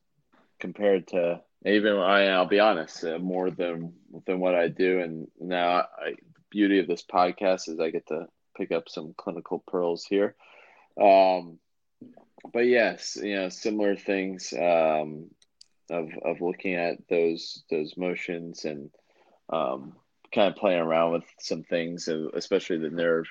[0.60, 1.96] compared to even.
[1.98, 3.94] I, I'll be honest, uh, more than
[4.26, 5.00] than what I do.
[5.00, 8.28] And now, I, the beauty of this podcast is I get to
[8.58, 10.36] pick up some clinical pearls here.
[11.02, 11.60] Um,
[12.52, 14.54] but yes, you know, similar things.
[14.54, 15.30] Um,
[15.92, 18.90] of of looking at those those motions and
[19.52, 19.94] um,
[20.34, 23.26] kind of playing around with some things, especially the nerve.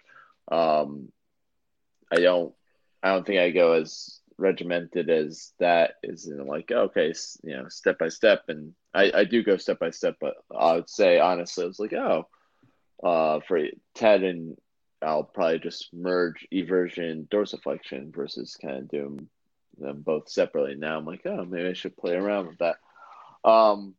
[0.50, 1.10] Um,
[2.12, 2.54] I don't
[3.02, 7.68] I don't think I go as regimented as that is in like okay you know
[7.68, 11.20] step by step and I, I do go step by step but I would say
[11.20, 12.26] honestly I was like oh
[13.04, 13.60] uh, for
[13.94, 14.56] TED and
[15.02, 19.28] I'll probably just merge eversion dorsiflexion versus kind of doing
[19.80, 20.74] them both separately.
[20.74, 22.76] Now I'm like, oh, maybe I should play around with that.
[23.44, 23.94] Um,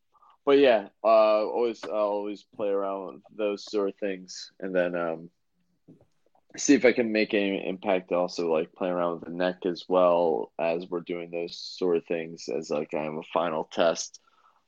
[0.46, 1.08] but yeah, uh,
[1.46, 5.30] always I'll always play around with those sort of things, and then um,
[6.58, 8.12] see if I can make any impact.
[8.12, 12.06] Also, like playing around with the neck as well as we're doing those sort of
[12.06, 14.20] things as like I have a final test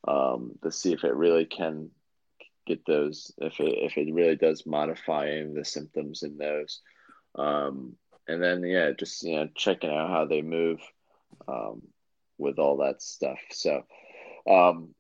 [0.07, 1.89] um, to see if it really can
[2.65, 6.81] get those if it if it really does modify any of the symptoms in those.
[7.35, 7.95] Um,
[8.27, 10.79] and then yeah, just you know checking out how they move
[11.47, 11.81] um,
[12.37, 13.39] with all that stuff.
[13.51, 13.83] So
[14.49, 14.93] um,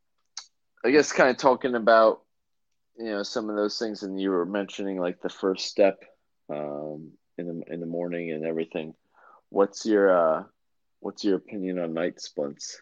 [0.85, 2.21] I guess kind of talking about
[2.97, 6.03] you know some of those things, and you were mentioning like the first step
[6.49, 8.93] um, in the in the morning and everything.
[9.49, 10.43] What's your uh,
[10.99, 12.79] what's your opinion on night splints?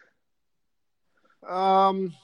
[1.48, 2.14] Um,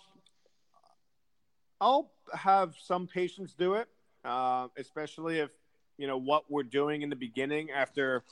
[1.81, 3.89] I'll have some patients do it,
[4.25, 5.51] uh, especially if
[5.97, 8.23] you know what we're doing in the beginning after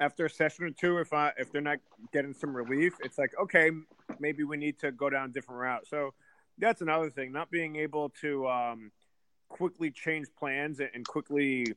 [0.00, 0.98] after a session or two.
[0.98, 1.78] If I if they're not
[2.12, 3.70] getting some relief, it's like okay,
[4.18, 5.86] maybe we need to go down a different route.
[5.86, 6.14] So
[6.58, 8.90] that's another thing, not being able to um,
[9.48, 11.74] quickly change plans and quickly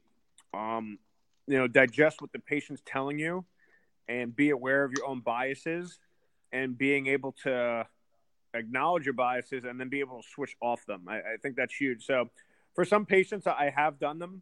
[0.54, 0.98] um,
[1.48, 3.46] you know digest what the patient's telling you
[4.08, 6.00] and be aware of your own biases
[6.52, 7.86] and being able to
[8.54, 11.04] acknowledge your biases and then be able to switch off them.
[11.08, 12.06] I, I think that's huge.
[12.06, 12.30] So
[12.76, 14.42] for some patients, I have done them.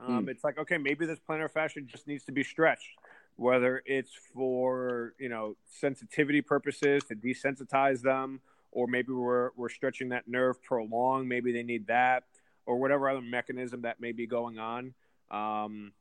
[0.00, 0.28] Um, mm.
[0.28, 2.88] It's like, okay, maybe this plantar fascia just needs to be stretched,
[3.36, 8.40] whether it's for, you know, sensitivity purposes to desensitize them,
[8.72, 11.28] or maybe we're, we're stretching that nerve prolonged.
[11.28, 12.24] Maybe they need that,
[12.66, 14.94] or whatever other mechanism that may be going on.
[15.30, 15.92] Um,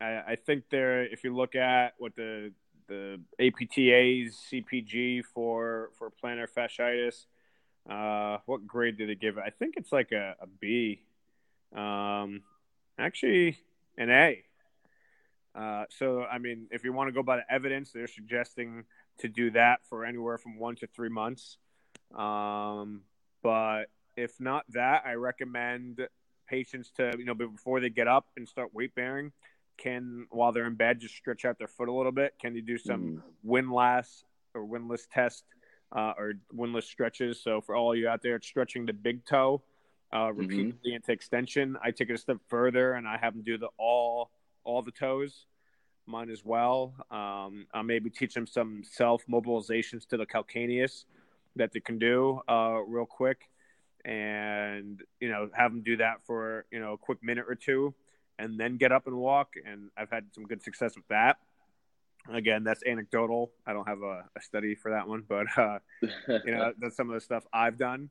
[0.00, 2.52] I, I think there, if you look at what the
[2.90, 7.26] the APTA's CPG for for plantar fasciitis.
[7.88, 9.44] Uh, what grade did they give it?
[9.46, 11.02] I think it's like a, a B.
[11.74, 12.42] Um,
[12.98, 13.58] actually,
[13.96, 14.44] an A.
[15.54, 18.84] Uh, so, I mean, if you want to go by the evidence, they're suggesting
[19.18, 21.58] to do that for anywhere from one to three months.
[22.16, 23.02] Um,
[23.42, 23.84] but
[24.16, 26.06] if not that, I recommend
[26.48, 29.32] patients to, you know, before they get up and start weight bearing,
[29.78, 32.34] can while they're in bed just stretch out their foot a little bit?
[32.40, 33.22] Can you do some mm.
[33.42, 34.24] windlass
[34.54, 35.44] or windlass test
[35.92, 37.42] uh, or windlass stretches?
[37.42, 39.62] So for all you out there, it's stretching the big toe
[40.12, 40.38] uh, mm-hmm.
[40.38, 40.96] repeatedly mm-hmm.
[40.96, 41.76] into extension.
[41.82, 44.30] I take it a step further and I have them do the all
[44.64, 45.46] all the toes,
[46.06, 46.94] mine as well.
[47.10, 51.04] Um, I maybe teach them some self mobilizations to the calcaneus
[51.56, 53.48] that they can do uh, real quick,
[54.04, 57.94] and you know have them do that for you know a quick minute or two
[58.40, 59.54] and then get up and walk.
[59.64, 61.36] And I've had some good success with that.
[62.32, 63.52] Again, that's anecdotal.
[63.66, 65.78] I don't have a, a study for that one, but uh,
[66.44, 68.10] you know that's some of the stuff I've done.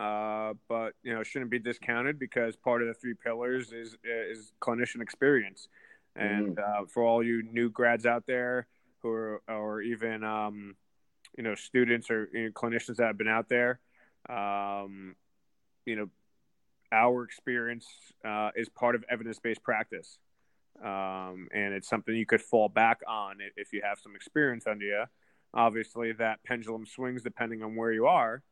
[0.00, 4.52] Uh, but you know, shouldn't be discounted because part of the three pillars is is
[4.58, 5.68] clinician experience.
[6.16, 6.58] And mm.
[6.58, 8.66] uh, for all you new grads out there
[9.02, 10.74] who are, or even um,
[11.36, 13.78] you know students or you know, clinicians that have been out there,
[14.30, 15.16] um,
[15.84, 16.08] you know,
[16.92, 17.86] our experience
[18.24, 20.18] uh, is part of evidence-based practice,
[20.82, 24.86] um, and it's something you could fall back on if you have some experience under
[24.86, 25.04] you.
[25.52, 28.42] Obviously, that pendulum swings depending on where you are.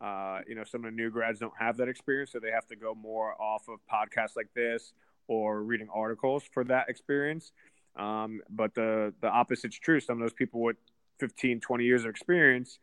[0.00, 2.66] Uh, you know, some of the new grads don't have that experience, so they have
[2.66, 4.92] to go more off of podcasts like this
[5.26, 7.52] or reading articles for that experience.
[7.96, 10.00] Um, but the the opposite's true.
[10.00, 10.76] Some of those people with
[11.18, 12.78] 15, 20 years of experience,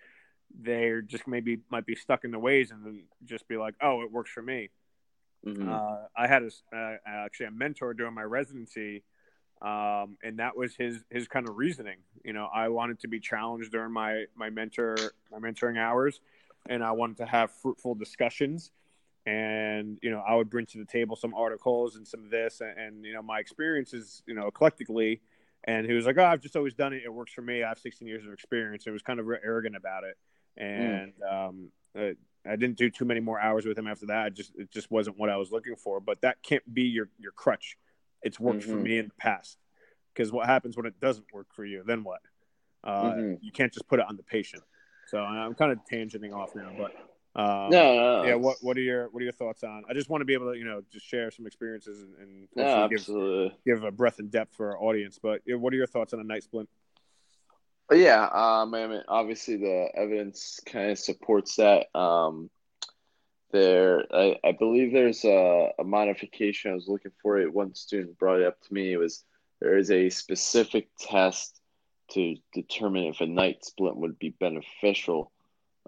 [0.62, 4.01] they're just maybe might be stuck in the ways and then just be like, "Oh,
[4.01, 4.69] it works for me."
[5.45, 5.71] Mm-hmm.
[5.71, 9.04] Uh, I had a, uh, actually a mentor during my residency,
[9.62, 11.97] um, and that was his his kind of reasoning.
[12.23, 14.95] You know, I wanted to be challenged during my my mentor
[15.32, 16.19] my mentoring hours,
[16.69, 18.71] and I wanted to have fruitful discussions.
[19.25, 22.62] And you know, I would bring to the table some articles and some of this,
[22.62, 25.21] and, and you know, my experiences, you know, eclectically.
[25.63, 27.01] And he was like, "Oh, I've just always done it.
[27.04, 27.63] It works for me.
[27.63, 30.15] I have 16 years of experience." It was kind of arrogant about it,
[30.58, 31.47] and mm.
[31.47, 32.12] um, uh,
[32.45, 34.25] I didn't do too many more hours with him after that.
[34.25, 35.99] I just it just wasn't what I was looking for.
[35.99, 37.78] But that can't be your your crutch.
[38.21, 38.71] It's worked mm-hmm.
[38.71, 39.58] for me in the past.
[40.13, 41.84] Because what happens when it doesn't work for you?
[41.86, 42.21] Then what?
[42.84, 43.34] Uh, mm-hmm.
[43.41, 44.63] You can't just put it on the patient.
[45.08, 46.91] So I'm kind of tangenting off now, but
[47.36, 48.36] um, no, no, yeah.
[48.36, 49.84] What what are your what are your thoughts on?
[49.89, 52.48] I just want to be able to you know just share some experiences and, and
[52.56, 53.06] no, give,
[53.65, 55.20] give a breadth and depth for our audience.
[55.22, 56.70] But what are your thoughts on a night splint?
[57.91, 61.88] Yeah, um, I mean, obviously the evidence kind of supports that.
[61.98, 62.50] Um,
[63.52, 66.72] there, I, I believe there's a, a modification.
[66.72, 67.54] I was looking for it.
[67.54, 68.94] One student brought it up to me.
[68.94, 69.24] It was
[69.62, 71.62] there is a specific test
[72.12, 75.32] to determine if a night splint would be beneficial,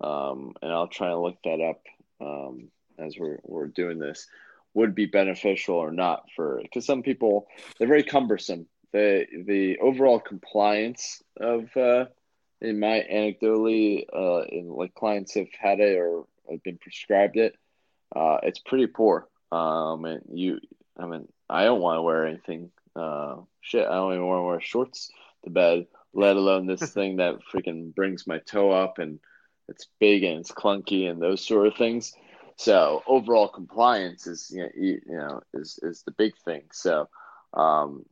[0.01, 1.81] um, and I'll try and look that up
[2.21, 4.27] um, as we're we're doing this.
[4.73, 8.67] would be beneficial or not for because some people they're very cumbersome.
[8.93, 12.05] The the overall compliance of uh,
[12.61, 17.55] in my anecdotally uh, in like clients have had it or have been prescribed it,
[18.15, 19.27] uh, it's pretty poor.
[19.51, 20.59] Um, and you,
[20.97, 22.71] I mean, I don't want to wear anything.
[22.95, 25.11] Uh, shit, I don't even want to wear shorts
[25.43, 29.19] to bed, let alone this thing that freaking brings my toe up and
[29.69, 32.13] it's big and it's clunky and those sort of things.
[32.55, 36.63] So overall compliance is you know, you know is is the big thing.
[36.73, 37.07] So
[37.53, 38.03] um,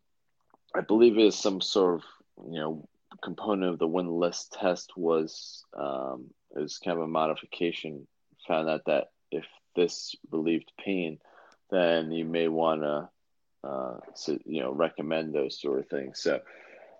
[0.75, 2.03] I believe it is some sort of
[2.51, 2.87] you know
[3.23, 8.05] component of the windlass test was um, is kind of a modification.
[8.47, 11.17] Found out that if this relieved pain,
[11.71, 13.09] then you may want to
[13.67, 16.19] uh, so, you know recommend those sort of things.
[16.21, 16.41] So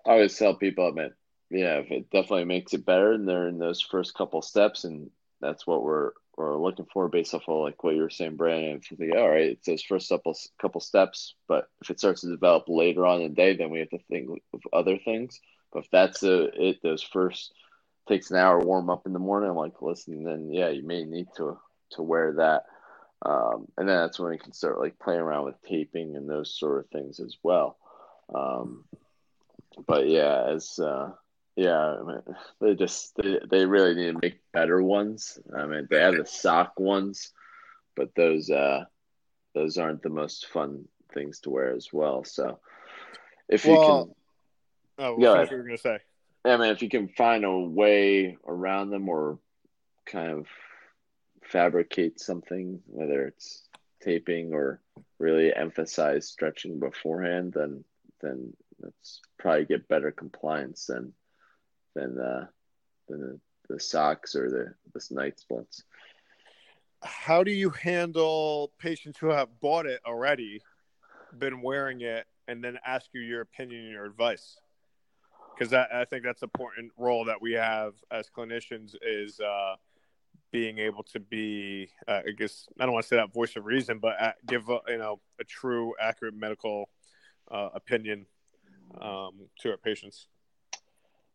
[0.06, 1.10] I always tell people, I mean,
[1.50, 5.66] yeah, it definitely makes it better, and they're in those first couple steps, and that's
[5.66, 8.76] what we're we're looking for based off of like what you were saying, Brandon.
[8.76, 12.20] If you think, all right, it's those first couple couple steps, but if it starts
[12.22, 15.40] to develop later on in the day, then we have to think of other things.
[15.72, 17.52] But if that's a, it, those first
[18.08, 19.50] takes an hour warm up in the morning.
[19.50, 21.58] I'm like, listen, then yeah, you may need to
[21.92, 22.64] to wear that,
[23.24, 26.58] um, and then that's when you can start like playing around with taping and those
[26.58, 27.78] sort of things as well.
[28.34, 28.84] Um,
[29.86, 31.12] but yeah, as uh,
[31.56, 32.22] yeah, I mean,
[32.60, 35.38] they just they, they really need to make better ones.
[35.56, 37.32] I mean, they have the sock ones,
[37.94, 38.84] but those uh
[39.54, 42.24] those aren't the most fun things to wear as well.
[42.24, 42.60] So
[43.48, 45.98] if well, you can, oh, yeah, what you were gonna say.
[46.44, 49.38] I mean, if you can find a way around them or
[50.04, 50.46] kind of
[51.42, 53.66] fabricate something, whether it's
[54.02, 54.80] taping or
[55.18, 57.82] really emphasize stretching beforehand, then
[58.20, 61.12] then that's probably get better compliance than
[61.94, 62.46] than uh,
[63.08, 63.40] than the,
[63.74, 65.82] the socks or the the night splints.
[67.02, 70.62] How do you handle patients who have bought it already,
[71.38, 74.58] been wearing it, and then ask you your opinion and your advice?
[75.54, 79.76] Because I, I think that's an important role that we have as clinicians is uh,
[80.50, 83.64] being able to be, uh, I guess I don't want to say that voice of
[83.66, 86.88] reason, but uh, give a, you know a true, accurate medical
[87.50, 88.26] uh, opinion
[89.00, 90.26] um, to our patients.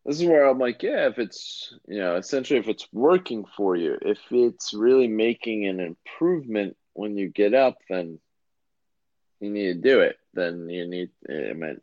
[0.04, 3.76] This is where I'm like, yeah, if it's you know, essentially if it's working for
[3.76, 8.18] you, if it's really making an improvement when you get up, then
[9.40, 10.16] you need to do it.
[10.34, 11.10] Then you need.
[11.28, 11.80] I mean,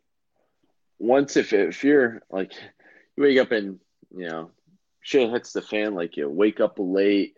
[0.98, 2.52] once if if you're like,
[3.16, 3.80] you wake up and
[4.14, 4.50] you know,
[5.00, 7.34] shit hits the fan, like you wake up late,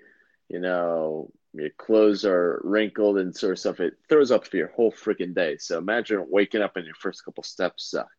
[0.49, 3.81] you know, your clothes are wrinkled and sort of stuff.
[3.81, 5.59] It throws up for your whole freaking day.
[5.59, 8.11] So imagine waking up and your first couple steps suck.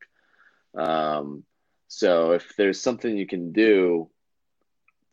[0.75, 1.43] Um,
[1.88, 4.09] so if there's something you can do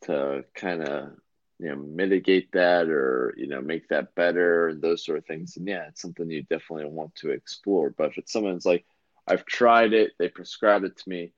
[0.03, 1.11] to kind of
[1.59, 5.57] you know mitigate that or you know make that better and those sort of things,
[5.57, 7.91] and yeah, it's something you definitely want to explore.
[7.91, 8.85] But if it's someone's like,
[9.27, 11.33] I've tried it, they prescribed it to me,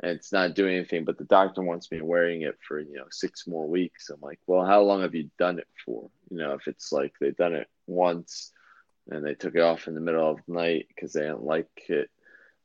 [0.00, 3.06] and it's not doing anything, but the doctor wants me wearing it for you know
[3.10, 4.10] six more weeks.
[4.10, 6.08] I'm like, well, how long have you done it for?
[6.30, 8.52] You know, if it's like they've done it once
[9.10, 11.68] and they took it off in the middle of the night because they didn't like
[11.88, 12.10] it,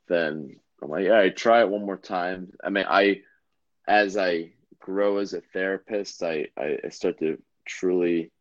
[0.08, 2.52] then I'm like, all right, try it one more time.
[2.64, 3.22] I mean, I,
[3.86, 8.32] as I grow as a therapist, I, I start to truly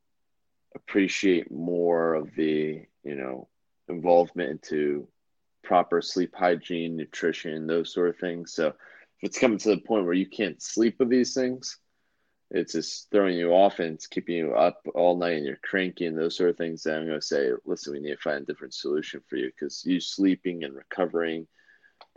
[0.75, 3.47] appreciate more of the, you know,
[3.87, 5.07] involvement into
[5.63, 8.53] proper sleep hygiene, nutrition, those sort of things.
[8.53, 8.75] So if
[9.23, 11.77] it's coming to the point where you can't sleep with these things,
[12.51, 16.05] it's just throwing you off and it's keeping you up all night and you're cranky
[16.05, 18.41] and those sort of things, then I'm going to say, listen, we need to find
[18.41, 21.45] a different solution for you because you sleeping and recovering–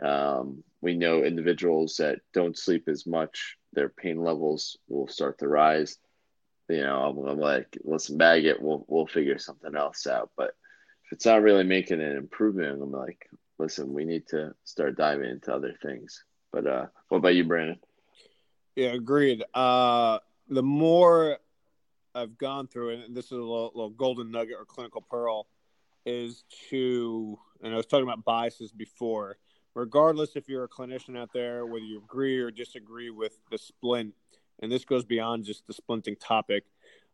[0.02, 5.48] um, we know individuals that don't sleep as much, their pain levels will start to
[5.48, 5.98] rise.
[6.68, 8.60] You know, I'm, I'm like, listen, bag it.
[8.60, 10.30] We'll we'll figure something else out.
[10.36, 10.54] But
[11.04, 13.28] if it's not really making an improvement, I'm like,
[13.58, 16.24] listen, we need to start diving into other things.
[16.52, 17.78] But uh, what about you, Brandon?
[18.76, 19.44] Yeah, agreed.
[19.54, 20.18] Uh,
[20.48, 21.38] the more
[22.14, 25.46] I've gone through, and this is a little, little golden nugget or clinical pearl,
[26.04, 29.36] is to, and I was talking about biases before
[29.74, 34.14] regardless if you're a clinician out there, whether you agree or disagree with the splint,
[34.60, 36.64] and this goes beyond just the splinting topic,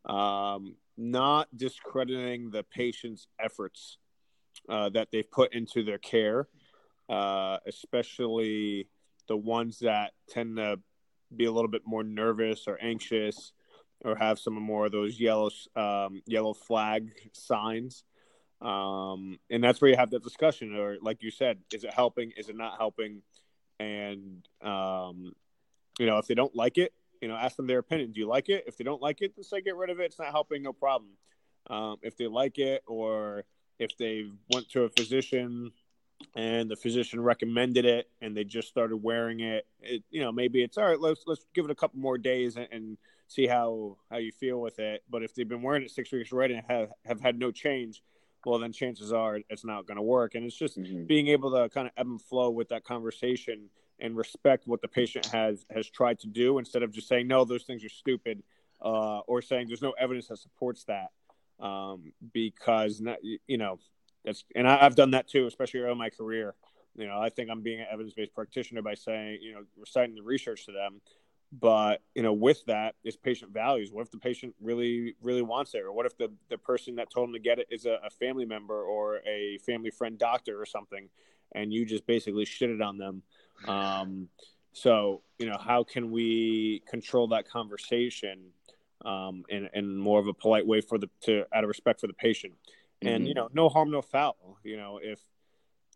[0.06, 3.98] um, not discrediting the patient's efforts
[4.68, 6.48] uh, that they've put into their care,
[7.08, 8.88] uh, especially
[9.28, 10.78] the ones that tend to
[11.34, 13.52] be a little bit more nervous or anxious
[14.00, 18.04] or have some more of those yellow um, yellow flag signs
[18.60, 22.32] um, and that's where you have that discussion or like you said is it helping
[22.36, 23.22] is it not helping?
[23.78, 25.32] And um,
[25.98, 26.92] you know if they don't like it
[27.22, 28.12] you know ask them their opinion.
[28.12, 28.64] Do you like it?
[28.66, 30.04] If they don't like it then say get rid of it.
[30.04, 31.10] It's not helping no problem.
[31.70, 33.44] Um, if they like it or
[33.78, 35.70] if they went to a physician
[36.34, 40.64] and the physician recommended it and they just started wearing it, it you know maybe
[40.64, 42.98] it's all right let's let's give it a couple more days and, and
[43.28, 45.04] see how how you feel with it.
[45.08, 48.02] But if they've been wearing it six weeks already and have have had no change
[48.44, 51.04] well then chances are it's not going to work and it's just mm-hmm.
[51.04, 53.68] being able to kind of ebb and flow with that conversation
[54.00, 57.44] and respect what the patient has has tried to do instead of just saying no
[57.44, 58.42] those things are stupid
[58.80, 61.08] uh, or saying there's no evidence that supports that
[61.60, 63.78] um, because not, you know
[64.24, 66.54] that's and I, have done that too, especially early in my career.
[66.96, 70.14] You know, I think I'm being an evidence based practitioner by saying you know reciting
[70.14, 71.00] the research to them,
[71.50, 73.90] but you know with that is patient values.
[73.92, 77.10] What if the patient really really wants it, or what if the the person that
[77.10, 80.60] told them to get it is a, a family member or a family friend doctor
[80.60, 81.08] or something,
[81.52, 83.22] and you just basically shitted on them.
[83.66, 84.28] Um,
[84.72, 88.52] so you know how can we control that conversation
[89.04, 92.06] um, in, in more of a polite way for the to out of respect for
[92.06, 92.54] the patient.
[93.00, 93.26] And mm-hmm.
[93.26, 94.58] you know, no harm, no foul.
[94.64, 95.20] You know, if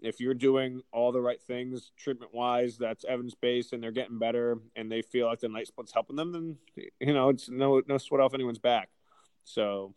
[0.03, 4.18] if you're doing all the right things treatment wise, that's evidence based, and they're getting
[4.18, 6.57] better, and they feel like the night split's helping them, then
[7.00, 8.88] you know it's no no sweat off anyone's back.
[9.44, 9.94] So,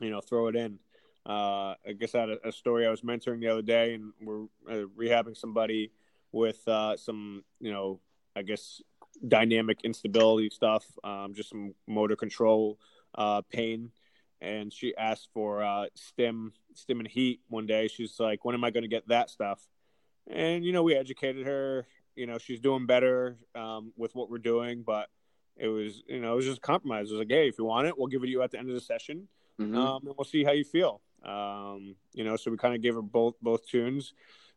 [0.00, 0.78] you know, throw it in.
[1.26, 4.12] Uh, I guess I had a, a, story I was mentoring the other day, and
[4.20, 5.92] we're uh, rehabbing somebody
[6.32, 8.00] with uh, some, you know,
[8.34, 8.80] I guess
[9.26, 12.78] dynamic instability stuff, um, just some motor control
[13.14, 13.90] uh, pain.
[14.42, 17.88] And she asked for uh, stem stim and heat one day.
[17.88, 19.60] She's like, "When am I going to get that stuff?"
[20.26, 21.86] And you know, we educated her.
[22.16, 25.08] You know, she's doing better um, with what we're doing, but
[25.56, 27.10] it was, you know, it was just a compromise.
[27.10, 28.58] It was like, "Hey, if you want it, we'll give it to you at the
[28.58, 29.28] end of the session,
[29.60, 29.76] mm-hmm.
[29.76, 32.94] um, and we'll see how you feel." Um, you know, so we kind of gave
[32.94, 34.14] her both both tunes.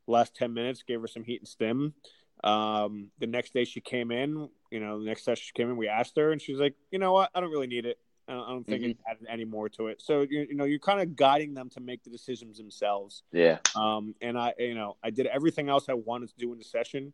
[0.08, 1.94] Last ten minutes, gave her some heat and stem.
[2.44, 5.78] um, the next day she came in, you know, the next session she came in,
[5.78, 7.98] we asked her, and she's like, you know what, I don't really need it.
[8.28, 8.92] I don't, I don't think mm-hmm.
[8.92, 10.02] it added any more to it.
[10.02, 13.24] So you, you know, you're kind of guiding them to make the decisions themselves.
[13.32, 13.58] Yeah.
[13.76, 16.64] Um, and I, you know, I did everything else I wanted to do in the
[16.64, 17.14] session,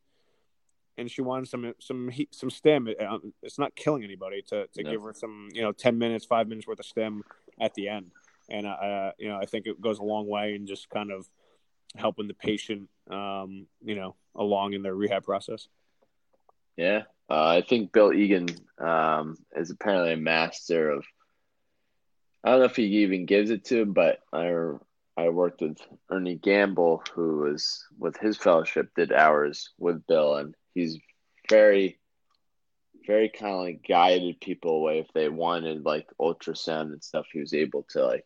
[0.97, 2.87] and she wanted some some heat, some stem.
[3.07, 4.91] Um, it's not killing anybody to to no.
[4.91, 7.23] give her some, you know, ten minutes, five minutes worth of stem
[7.59, 8.11] at the end.
[8.49, 11.29] And uh, you know, I think it goes a long way in just kind of
[11.95, 15.67] helping the patient, um, you know, along in their rehab process.
[16.79, 21.05] Yeah, uh, I think Bill Egan um, is apparently a master of.
[22.41, 24.53] I don't know if he even gives it to him, but I
[25.17, 25.77] I worked with
[26.09, 30.97] Ernie Gamble, who was with his fellowship did hours with Bill, and he's
[31.49, 31.99] very,
[33.05, 37.25] very kind of like guided people away if they wanted like ultrasound and stuff.
[37.33, 38.25] He was able to like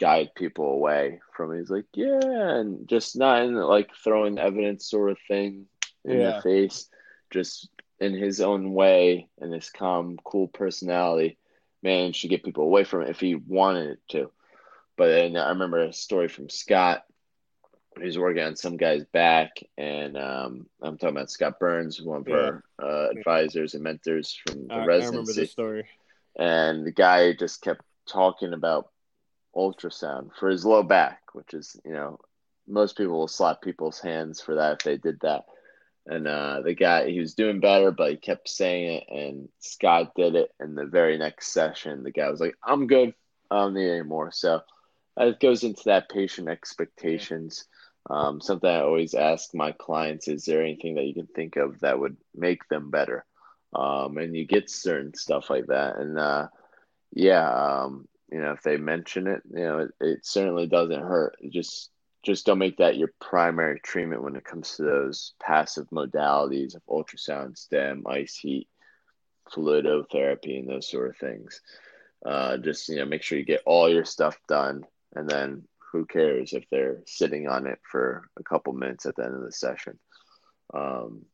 [0.00, 1.58] guide people away from it.
[1.58, 5.66] He's like, yeah, and just not in like throwing evidence sort of thing
[6.06, 6.36] in yeah.
[6.36, 6.88] the face,
[7.34, 7.68] just
[7.98, 11.36] in his own way and his calm, cool personality,
[11.82, 14.30] managed to get people away from it if he wanted it to.
[14.96, 17.04] But then I remember a story from Scott.
[17.98, 22.20] He was working on some guy's back, and um, I'm talking about Scott Burns, one
[22.22, 22.34] of yeah.
[22.34, 25.04] our uh, advisors and mentors from the I, residency.
[25.04, 25.86] I remember this story.
[26.36, 28.90] And the guy just kept talking about
[29.54, 32.18] ultrasound for his low back, which is, you know,
[32.66, 35.44] most people will slap people's hands for that if they did that.
[36.06, 39.04] And uh, the guy, he was doing better, but he kept saying it.
[39.08, 40.50] And Scott did it.
[40.60, 43.14] And the very next session, the guy was like, I'm good.
[43.50, 44.30] I don't need anymore.
[44.32, 44.60] So
[45.16, 47.64] it goes into that patient expectations.
[48.10, 51.80] Um, something I always ask my clients is there anything that you can think of
[51.80, 53.24] that would make them better?
[53.74, 55.96] Um, and you get certain stuff like that.
[55.96, 56.48] And uh,
[57.12, 61.36] yeah, um, you know, if they mention it, you know, it, it certainly doesn't hurt.
[61.40, 61.90] It just
[62.24, 66.82] just don't make that your primary treatment when it comes to those passive modalities of
[66.88, 68.68] ultrasound, stem, ice heat,
[69.52, 71.60] fluidotherapy, and those sort of things.
[72.24, 75.62] Uh, just you know, make sure you get all your stuff done, and then
[75.92, 79.42] who cares if they're sitting on it for a couple minutes at the end of
[79.42, 79.98] the session.
[80.72, 81.26] Um,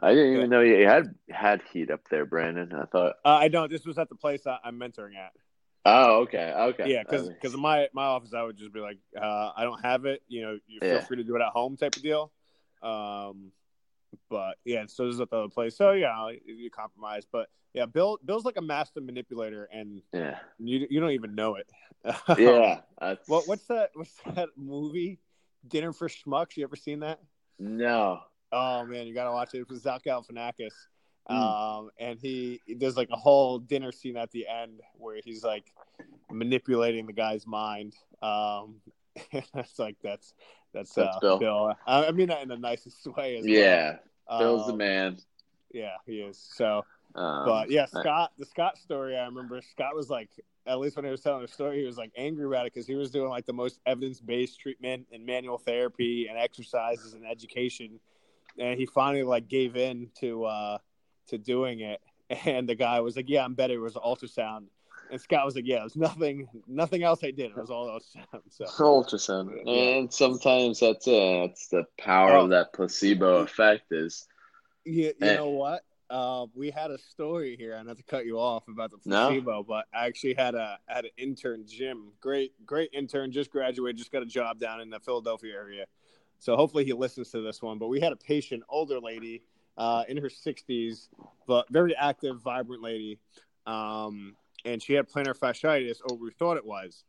[0.00, 2.72] I didn't even know you had had heat up there, Brandon.
[2.74, 3.70] I thought uh, I don't.
[3.70, 5.32] This was at the place I'm mentoring at.
[5.84, 6.84] Oh, okay, okay.
[6.92, 9.84] Yeah, because because in my my office, I would just be like, uh, I don't
[9.84, 10.22] have it.
[10.28, 11.00] You know, you feel yeah.
[11.00, 12.30] free to do it at home, type of deal.
[12.82, 13.50] Um,
[14.30, 15.76] but yeah, so this is at the other place.
[15.76, 17.26] So yeah, you compromise.
[17.30, 21.56] But yeah, Bill Bill's like a master manipulator, and yeah, you you don't even know
[21.56, 21.68] it.
[22.38, 22.80] yeah.
[23.26, 23.90] What what's that?
[23.94, 25.18] What's that movie?
[25.66, 26.56] Dinner for Schmucks.
[26.56, 27.20] You ever seen that?
[27.58, 28.20] No.
[28.52, 29.60] Oh man, you gotta watch it.
[29.60, 30.72] It was Zach Galifianakis.
[31.30, 31.34] Mm.
[31.36, 35.72] Um, and he there's like a whole dinner scene at the end where he's like
[36.30, 37.94] manipulating the guy's mind.
[38.22, 38.76] Um,
[39.54, 40.34] that's like that's
[40.74, 41.38] that's, that's uh, Bill.
[41.38, 41.74] Bill.
[41.86, 43.38] I, mean that in the nicest way.
[43.38, 43.96] As yeah,
[44.28, 44.38] well.
[44.38, 45.18] Bill's um, the man.
[45.72, 46.38] Yeah, he is.
[46.38, 50.28] So Um, but yeah, Scott, the Scott story, I remember Scott was like,
[50.66, 52.86] at least when he was telling the story, he was like angry about it because
[52.86, 57.26] he was doing like the most evidence based treatment and manual therapy and exercises and
[57.26, 58.00] education,
[58.58, 60.78] and he finally like gave in to uh
[61.32, 62.00] to doing it.
[62.46, 64.68] And the guy was like, "Yeah, I'm better." It was ultrasound,
[65.10, 67.50] and Scott was like, "Yeah, it was nothing, nothing else I did.
[67.50, 69.72] It was all ultrasound." So ultrasound, yeah.
[69.72, 72.44] and sometimes that's uh, that's the power oh.
[72.44, 73.92] of that placebo effect.
[73.92, 74.26] Is
[74.86, 75.84] you, you know what?
[76.08, 79.52] Uh, we had a story here, and not to cut you off about the placebo,
[79.52, 79.62] no?
[79.62, 84.12] but I actually had a had an intern, Jim, great great intern, just graduated, just
[84.12, 85.84] got a job down in the Philadelphia area.
[86.38, 87.78] So hopefully he listens to this one.
[87.78, 89.42] But we had a patient, older lady,
[89.76, 91.08] uh, in her 60s,
[91.46, 93.18] but very active, vibrant lady,
[93.66, 97.04] um, and she had plantar fasciitis, or we thought it was.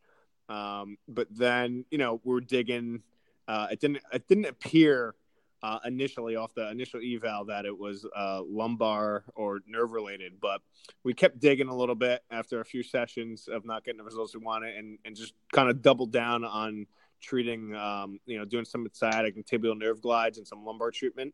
[0.49, 3.01] Um, but then you know we're digging.
[3.47, 5.15] Uh, it didn't it didn't appear
[5.63, 10.33] uh, initially off the initial eval that it was uh, lumbar or nerve related.
[10.41, 10.61] But
[11.03, 14.35] we kept digging a little bit after a few sessions of not getting the results
[14.35, 16.85] we wanted, and, and just kind of doubled down on
[17.21, 21.33] treating, um, you know, doing some sciatic and tibial nerve glides and some lumbar treatment.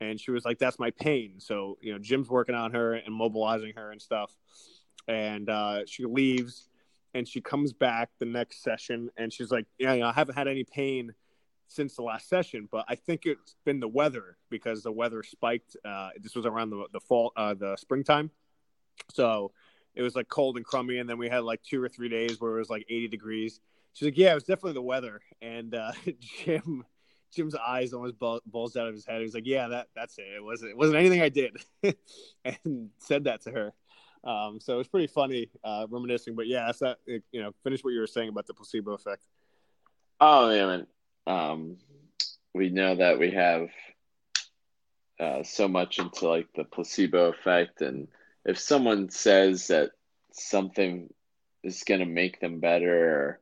[0.00, 3.14] And she was like, "That's my pain." So you know, Jim's working on her and
[3.14, 4.36] mobilizing her and stuff.
[5.08, 6.68] And uh, she leaves,
[7.14, 10.34] and she comes back the next session, and she's like, "Yeah, you know, I haven't
[10.34, 11.14] had any pain."
[11.68, 15.74] since the last session, but I think it's been the weather because the weather spiked.
[15.82, 18.30] Uh, this was around the the fall, uh, the springtime,
[19.10, 19.52] so
[19.94, 22.40] it was like cold and crummy, and then we had like two or three days
[22.40, 23.60] where it was like 80 degrees.
[23.92, 26.84] She's like, "Yeah, it was definitely the weather." And uh, Jim,
[27.34, 29.18] Jim's eyes almost bulged out of his head.
[29.18, 30.26] He was like, "Yeah, that that's it.
[30.36, 31.56] It wasn't it wasn't anything I did,"
[32.44, 33.72] and said that to her.
[34.24, 36.34] Um, so it was pretty funny, uh, reminiscing.
[36.34, 36.98] But yeah, that's that.
[37.06, 39.22] You know, finish what you were saying about the placebo effect.
[40.20, 40.86] Oh yeah, man
[41.26, 41.76] um,
[42.54, 43.68] we know that we have
[45.20, 48.08] uh, so much into like the placebo effect, and
[48.44, 49.90] if someone says that
[50.32, 51.12] something
[51.62, 53.40] is going to make them better or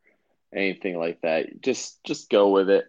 [0.55, 2.84] anything like that, just just go with it.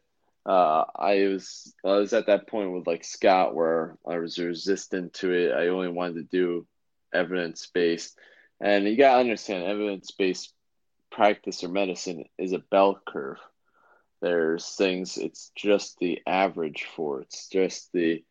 [0.46, 5.14] Uh, I was I was at that point with like Scott where I was resistant
[5.16, 5.54] to it.
[5.54, 6.68] I only wanted to do
[7.14, 8.18] evidence based,
[8.60, 10.54] and you gotta understand evidence based
[11.12, 13.38] practice or medicine is a bell curve.
[14.22, 17.22] There's things it's just the average for.
[17.22, 18.24] It's just the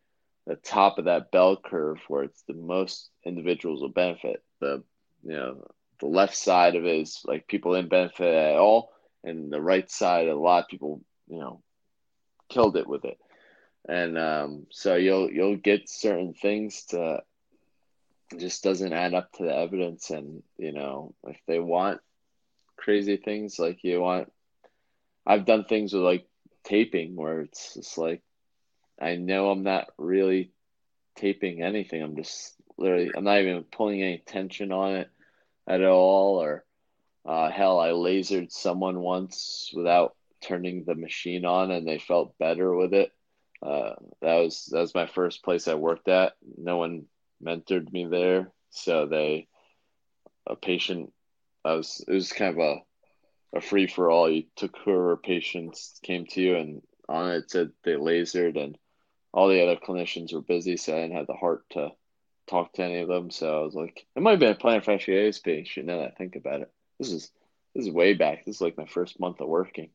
[0.47, 4.43] the top of that bell curve where it's the most individuals will benefit.
[4.61, 4.83] The
[5.23, 5.65] you know
[6.01, 8.93] the left side of it is like people didn't benefit at all,
[9.23, 11.63] and the right side a lot of people you know
[12.51, 13.19] killed it with it.
[13.89, 17.23] And um, so you'll you'll get certain things to
[18.37, 22.01] just doesn't add up to the evidence and you know if they want
[22.77, 24.31] crazy things like you want
[25.27, 26.27] I've done things with like
[26.63, 28.23] taping where it's just like
[29.01, 30.53] I know I'm not really
[31.17, 32.03] taping anything.
[32.03, 35.11] I'm just literally I'm not even pulling any tension on it
[35.67, 36.41] at all.
[36.41, 36.65] Or
[37.25, 42.75] uh, hell, I lasered someone once without turning the machine on, and they felt better
[42.75, 43.13] with it.
[43.63, 46.35] Uh, that was that was my first place I worked at.
[46.57, 47.07] No one
[47.45, 49.49] mentored me there, so they
[50.47, 51.13] a patient.
[51.65, 52.83] I was it was kind of a
[53.59, 54.31] a free for all.
[54.31, 58.79] You took whoever patients came to you, and on it said they lasered, and
[59.33, 61.93] all the other clinicians were busy, so I didn't have the heart to
[62.49, 63.31] talk to any of them.
[63.31, 65.87] So I was like, it might have been a plantar fasciitis patient.
[65.87, 67.31] Now that I think about it, this is
[67.75, 68.45] this is way back.
[68.45, 69.91] This is like my first month of working,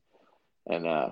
[0.66, 1.10] and uh,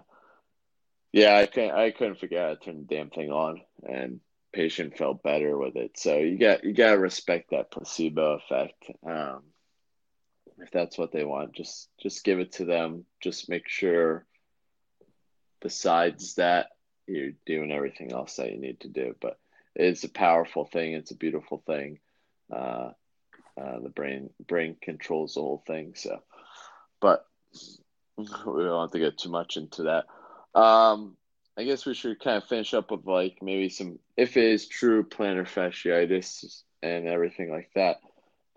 [1.12, 4.20] yeah, I couldn't I couldn't figure out how to turn the damn thing on, and
[4.52, 5.98] patient felt better with it.
[5.98, 8.84] So you got you got to respect that placebo effect.
[9.06, 9.42] Um,
[10.58, 11.52] if that's what they want.
[11.52, 13.04] Just just give it to them.
[13.20, 14.26] Just make sure
[15.60, 16.68] besides that
[17.06, 19.14] you're doing everything else that you need to do.
[19.20, 19.38] But
[19.74, 20.92] it's a powerful thing.
[20.92, 21.98] It's a beautiful thing.
[22.52, 22.90] Uh,
[23.60, 25.94] uh, the brain brain controls the whole thing.
[25.96, 26.20] So,
[27.00, 27.26] but
[28.18, 30.06] we don't have to get too much into that.
[30.58, 31.16] Um,
[31.56, 34.66] I guess we should kind of finish up with like maybe some if it is
[34.66, 38.00] true plantar fasciitis and everything like that.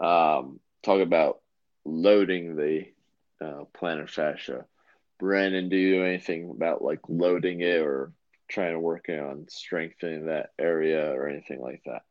[0.03, 1.41] Um, talk about
[1.85, 2.85] loading the
[3.43, 4.65] uh, plantar fascia.
[5.19, 8.13] Brandon, do you do anything about like loading it or
[8.47, 12.03] trying to work on strengthening that area or anything like that?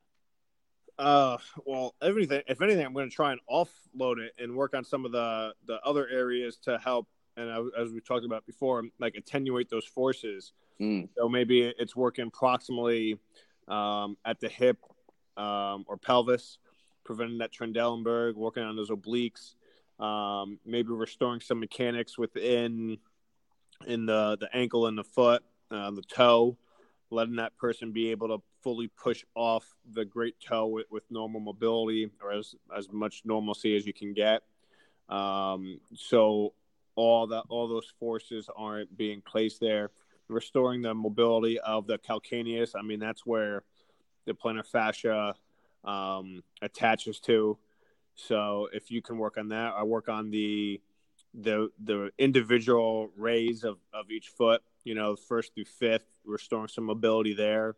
[0.99, 2.43] Uh, well, everything.
[2.49, 5.53] If anything, I'm going to try and offload it and work on some of the
[5.67, 7.07] the other areas to help.
[7.37, 10.53] And as we talked about before, like attenuate those forces.
[10.81, 11.09] Mm.
[11.17, 13.19] So maybe it's working proximally
[13.69, 14.79] um, at the hip
[15.37, 16.59] um, or pelvis,
[17.05, 19.55] preventing that Trendelenburg, working on those obliques,
[20.03, 22.99] um, maybe restoring some mechanics within
[23.87, 26.57] in the the ankle and the foot, uh, the toe,
[27.11, 31.41] letting that person be able to fully push off the great toe with, with normal
[31.41, 34.43] mobility or as as much normalcy as you can get.
[35.09, 36.53] Um, so
[36.97, 39.91] all that all those forces aren't being placed there,
[40.29, 42.73] restoring the mobility of the calcaneus.
[42.77, 43.63] I mean, that's where
[44.25, 45.35] the plantar fascia
[45.85, 47.59] um, attaches to.
[48.15, 50.81] So if you can work on that, I work on the
[51.35, 56.85] the the individual rays of, of each foot, you know, first through fifth, restoring some
[56.85, 57.77] mobility there.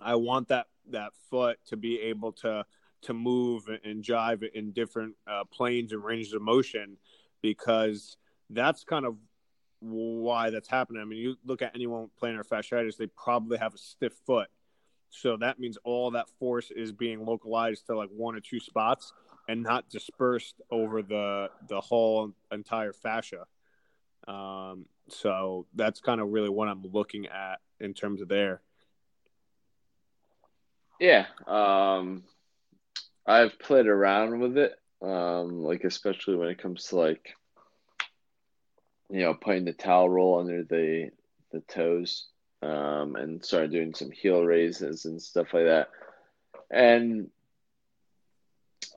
[0.00, 2.64] I want that that foot to be able to
[3.02, 6.96] to move and jive in different uh, planes and ranges of motion
[7.42, 8.16] because
[8.52, 9.16] that's kind of
[9.80, 11.02] why that's happening.
[11.02, 14.48] I mean, you look at anyone with plantar fasciitis, they probably have a stiff foot.
[15.10, 19.12] So that means all that force is being localized to like one or two spots
[19.48, 23.44] and not dispersed over the the whole entire fascia.
[24.26, 28.62] Um, so that's kind of really what I'm looking at in terms of there.
[31.00, 32.22] Yeah, um,
[33.26, 37.34] I've played around with it, um, like especially when it comes to like,
[39.12, 41.10] you know, putting the towel roll under the
[41.52, 42.26] the toes,
[42.62, 45.90] um, and started doing some heel raises and stuff like that.
[46.70, 47.28] And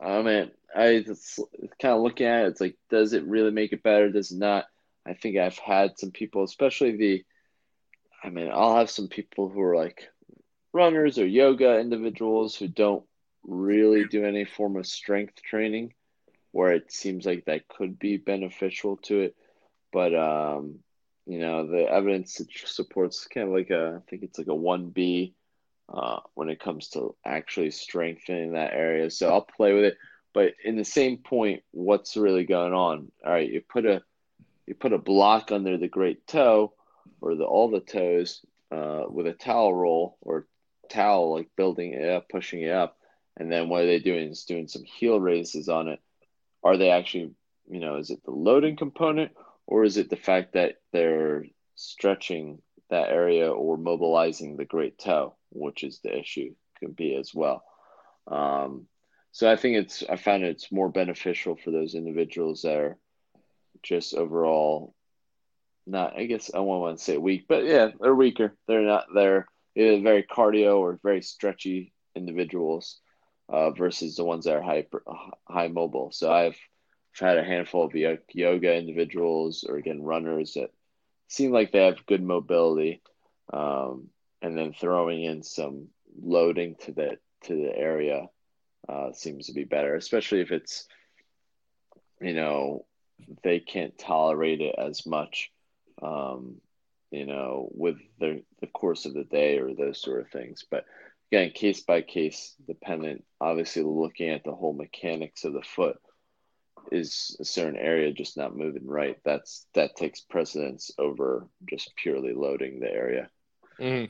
[0.02, 1.40] I mean, I just
[1.82, 4.10] kind of looking at it, it's like, does it really make it better?
[4.10, 4.66] Does it not?
[5.06, 7.26] I think I've had some people, especially the,
[8.24, 10.10] I mean, I'll have some people who are like
[10.74, 13.04] runners or yoga individuals who don't
[13.44, 15.94] really do any form of strength training,
[16.52, 19.36] where it seems like that could be beneficial to it.
[19.92, 20.80] But, um,
[21.26, 25.34] you know, the evidence supports kind of like a, I think it's like a 1B
[25.92, 29.10] uh, when it comes to actually strengthening that area.
[29.10, 29.98] So I'll play with it.
[30.34, 33.12] But in the same point, what's really going on?
[33.26, 34.04] All right, you put a
[34.68, 36.74] you put a block under the great toe
[37.22, 40.48] or the all the toes uh, with a towel roll or
[40.90, 42.98] towel like building it up, pushing it up,
[43.38, 46.00] and then what are they doing is doing some heel raises on it.
[46.64, 47.32] Are they actually,
[47.70, 49.32] you know, is it the loading component
[49.68, 51.46] or is it the fact that they're
[51.76, 55.36] stretching that area or mobilizing the great toe?
[55.56, 57.64] which is the issue could be as well.
[58.28, 58.88] Um,
[59.32, 62.98] so I think it's I found it's more beneficial for those individuals that are
[63.84, 64.94] just overall
[65.86, 68.56] not I guess I won't want to say weak, but yeah, they're weaker.
[68.68, 73.00] They're not they're either very cardio or very stretchy individuals
[73.50, 75.04] uh, versus the ones that are hyper
[75.48, 76.12] high mobile.
[76.12, 76.58] So I've
[77.20, 77.96] had a handful of
[78.34, 80.72] yoga individuals or again runners that
[81.28, 83.02] seem like they have good mobility.
[83.52, 84.10] Um,
[84.42, 85.88] and then throwing in some
[86.22, 88.28] loading to the to the area
[88.88, 90.88] uh, seems to be better, especially if it's
[92.22, 92.86] you know
[93.44, 95.52] they can't tolerate it as much,
[96.02, 96.56] um,
[97.12, 100.66] you know, with the the course of the day or those sort of things.
[100.70, 100.86] But
[101.32, 103.24] again, case by case dependent.
[103.42, 105.98] Obviously, looking at the whole mechanics of the foot
[106.92, 109.18] is a certain area just not moving right.
[109.24, 113.30] That's that takes precedence over just purely loading the area.
[113.80, 114.10] Mm.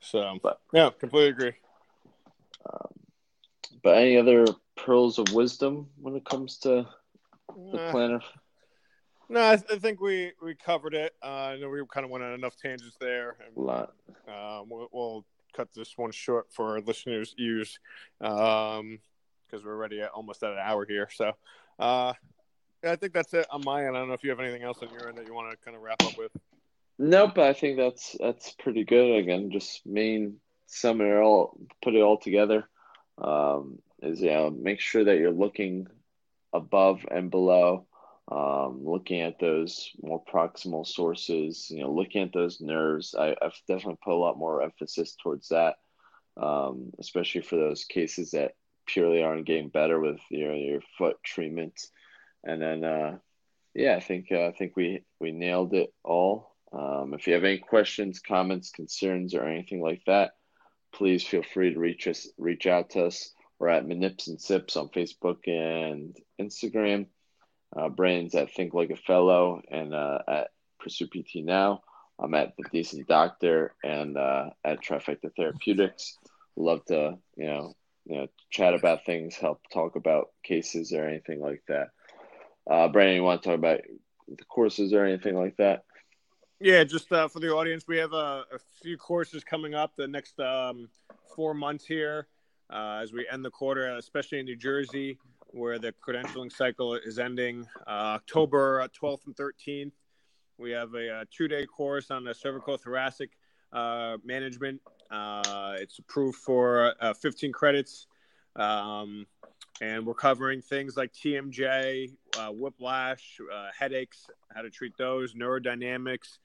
[0.00, 1.52] So, but yeah, completely agree.
[2.70, 2.90] Um,
[3.82, 6.86] but any other pearls of wisdom when it comes to
[7.70, 8.22] the uh, plantar?
[9.28, 11.14] No, I, th- I, think we we covered it.
[11.22, 13.36] Uh, I know we kind of went on enough tangents there.
[13.46, 13.94] And, a lot.
[14.28, 17.78] Um, we'll, we'll, cut this one short for our listeners' ears
[19.54, 21.08] because we're already at almost at an hour here.
[21.14, 21.32] So,
[21.78, 22.12] uh,
[22.82, 23.96] I think that's it on my end.
[23.96, 25.56] I don't know if you have anything else on your end that you want to
[25.64, 26.32] kind of wrap up with.
[26.98, 29.16] Nope, I think that's that's pretty good.
[29.16, 30.36] Again, just main
[30.66, 32.68] sum it all, put it all together.
[33.18, 35.86] Um, is you know make sure that you're looking
[36.52, 37.86] above and below,
[38.30, 41.68] um, looking at those more proximal sources.
[41.70, 43.14] You know, looking at those nerves.
[43.18, 45.76] I, I've definitely put a lot more emphasis towards that,
[46.36, 48.52] um, especially for those cases that
[48.86, 51.90] purely aren't getting better with you know your foot treatments.
[52.44, 53.18] And then, uh,
[53.74, 56.54] yeah, I think uh, I think we we nailed it all.
[56.72, 60.32] Um, if you have any questions, comments, concerns, or anything like that,
[60.92, 63.32] please feel free to reach us, reach out to us.
[63.58, 67.06] We're at Manips and Sips on Facebook and Instagram.
[67.74, 70.48] Uh, Brandon's at Think Like a Fellow and uh, at
[70.80, 71.82] Pursue PT Now.
[72.18, 76.18] I'm at The Decent Doctor and uh, at Trifecta Therapeutics.
[76.56, 77.74] Love to, you know,
[78.06, 81.88] you know, chat about things, help talk about cases or anything like that.
[82.70, 83.80] Uh, Brandon, you want to talk about
[84.28, 85.84] the courses or anything like that?
[86.60, 90.06] Yeah, just uh, for the audience, we have a, a, few courses coming up the
[90.06, 90.88] next um,
[91.34, 92.28] four months here
[92.70, 97.18] uh, as we end the quarter, especially in New Jersey, where the credentialing cycle is
[97.18, 99.92] ending uh, October 12th uh, and 13th.
[100.56, 103.30] We have a, a uh, two day course on the cervical thoracic
[104.24, 104.80] management
[105.10, 108.06] Uh, it's approved for uh, 15 credits.
[108.56, 109.26] Um,
[109.80, 116.38] and we're covering things like TMJ, uh, whiplash, uh, headaches, how to treat those, neurodynamics,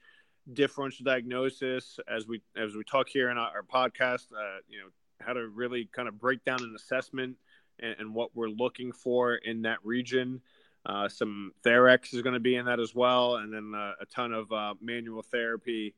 [0.52, 2.00] differential diagnosis.
[2.08, 4.88] As we as we talk here in our, our podcast, uh, you know
[5.20, 7.36] how to really kind of break down an assessment
[7.78, 10.40] and, and what we're looking for in that region.
[10.86, 14.32] Uh, some Therex is going to be in that as well, and then a ton
[14.32, 14.50] of
[14.80, 15.94] manual therapy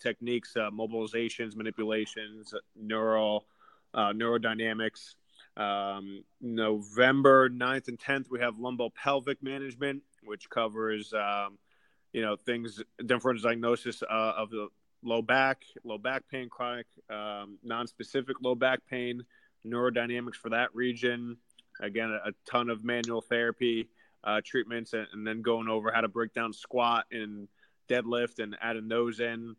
[0.00, 3.46] techniques, mobilizations, manipulations, neural
[3.94, 5.14] neurodynamics.
[5.56, 11.58] Um, November 9th and 10th, we have lumbo-pelvic management, which covers, um,
[12.12, 14.68] you know, things, different diagnosis uh, of the
[15.02, 19.24] low back, low back pain, chronic, um, non-specific low back pain,
[19.66, 21.36] neurodynamics for that region.
[21.80, 23.88] Again, a, a ton of manual therapy
[24.22, 27.48] uh, treatments, and, and, then going over how to break down squat and
[27.90, 29.56] deadlift, and adding those in.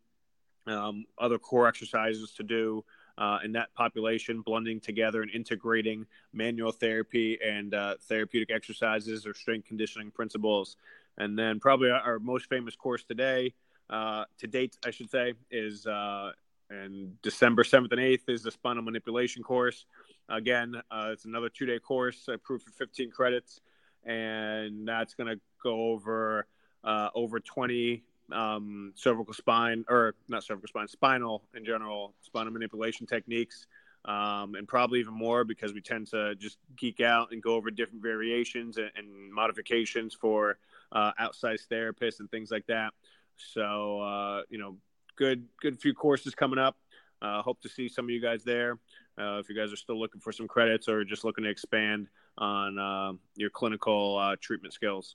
[0.64, 2.84] Um, other core exercises to do
[3.18, 9.34] uh, in that population, blending together and integrating manual therapy and uh, therapeutic exercises or
[9.34, 10.76] strength conditioning principles.
[11.18, 13.54] And then, probably our most famous course today,
[13.90, 16.32] uh, to date, I should say, is uh,
[16.72, 19.84] and December 7th and 8th is the spinal manipulation course.
[20.28, 23.60] Again, uh, it's another two day course, approved for 15 credits,
[24.04, 26.46] and that's going to go over
[26.84, 28.02] uh, over 20
[28.32, 33.66] um, cervical spine, or not cervical spine, spinal in general, spinal manipulation techniques,
[34.04, 37.70] um, and probably even more because we tend to just geek out and go over
[37.70, 40.58] different variations and, and modifications for
[40.92, 42.92] uh, outsized therapists and things like that.
[43.36, 44.76] So, uh, you know,
[45.16, 46.76] good, good few courses coming up.
[47.20, 48.78] Uh, hope to see some of you guys there.
[49.16, 52.08] Uh, if you guys are still looking for some credits or just looking to expand
[52.38, 55.14] on uh, your clinical uh, treatment skills.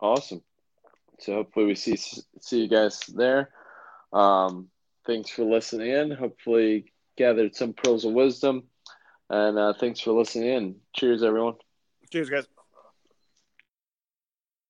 [0.00, 0.42] Awesome.
[1.20, 3.50] So hopefully we see see you guys there.
[4.12, 4.68] Um,
[5.06, 6.10] thanks for listening in.
[6.10, 8.64] Hopefully gathered some pearls of wisdom,
[9.28, 10.76] and uh, thanks for listening in.
[10.96, 11.54] Cheers, everyone.
[12.10, 12.46] Cheers, guys.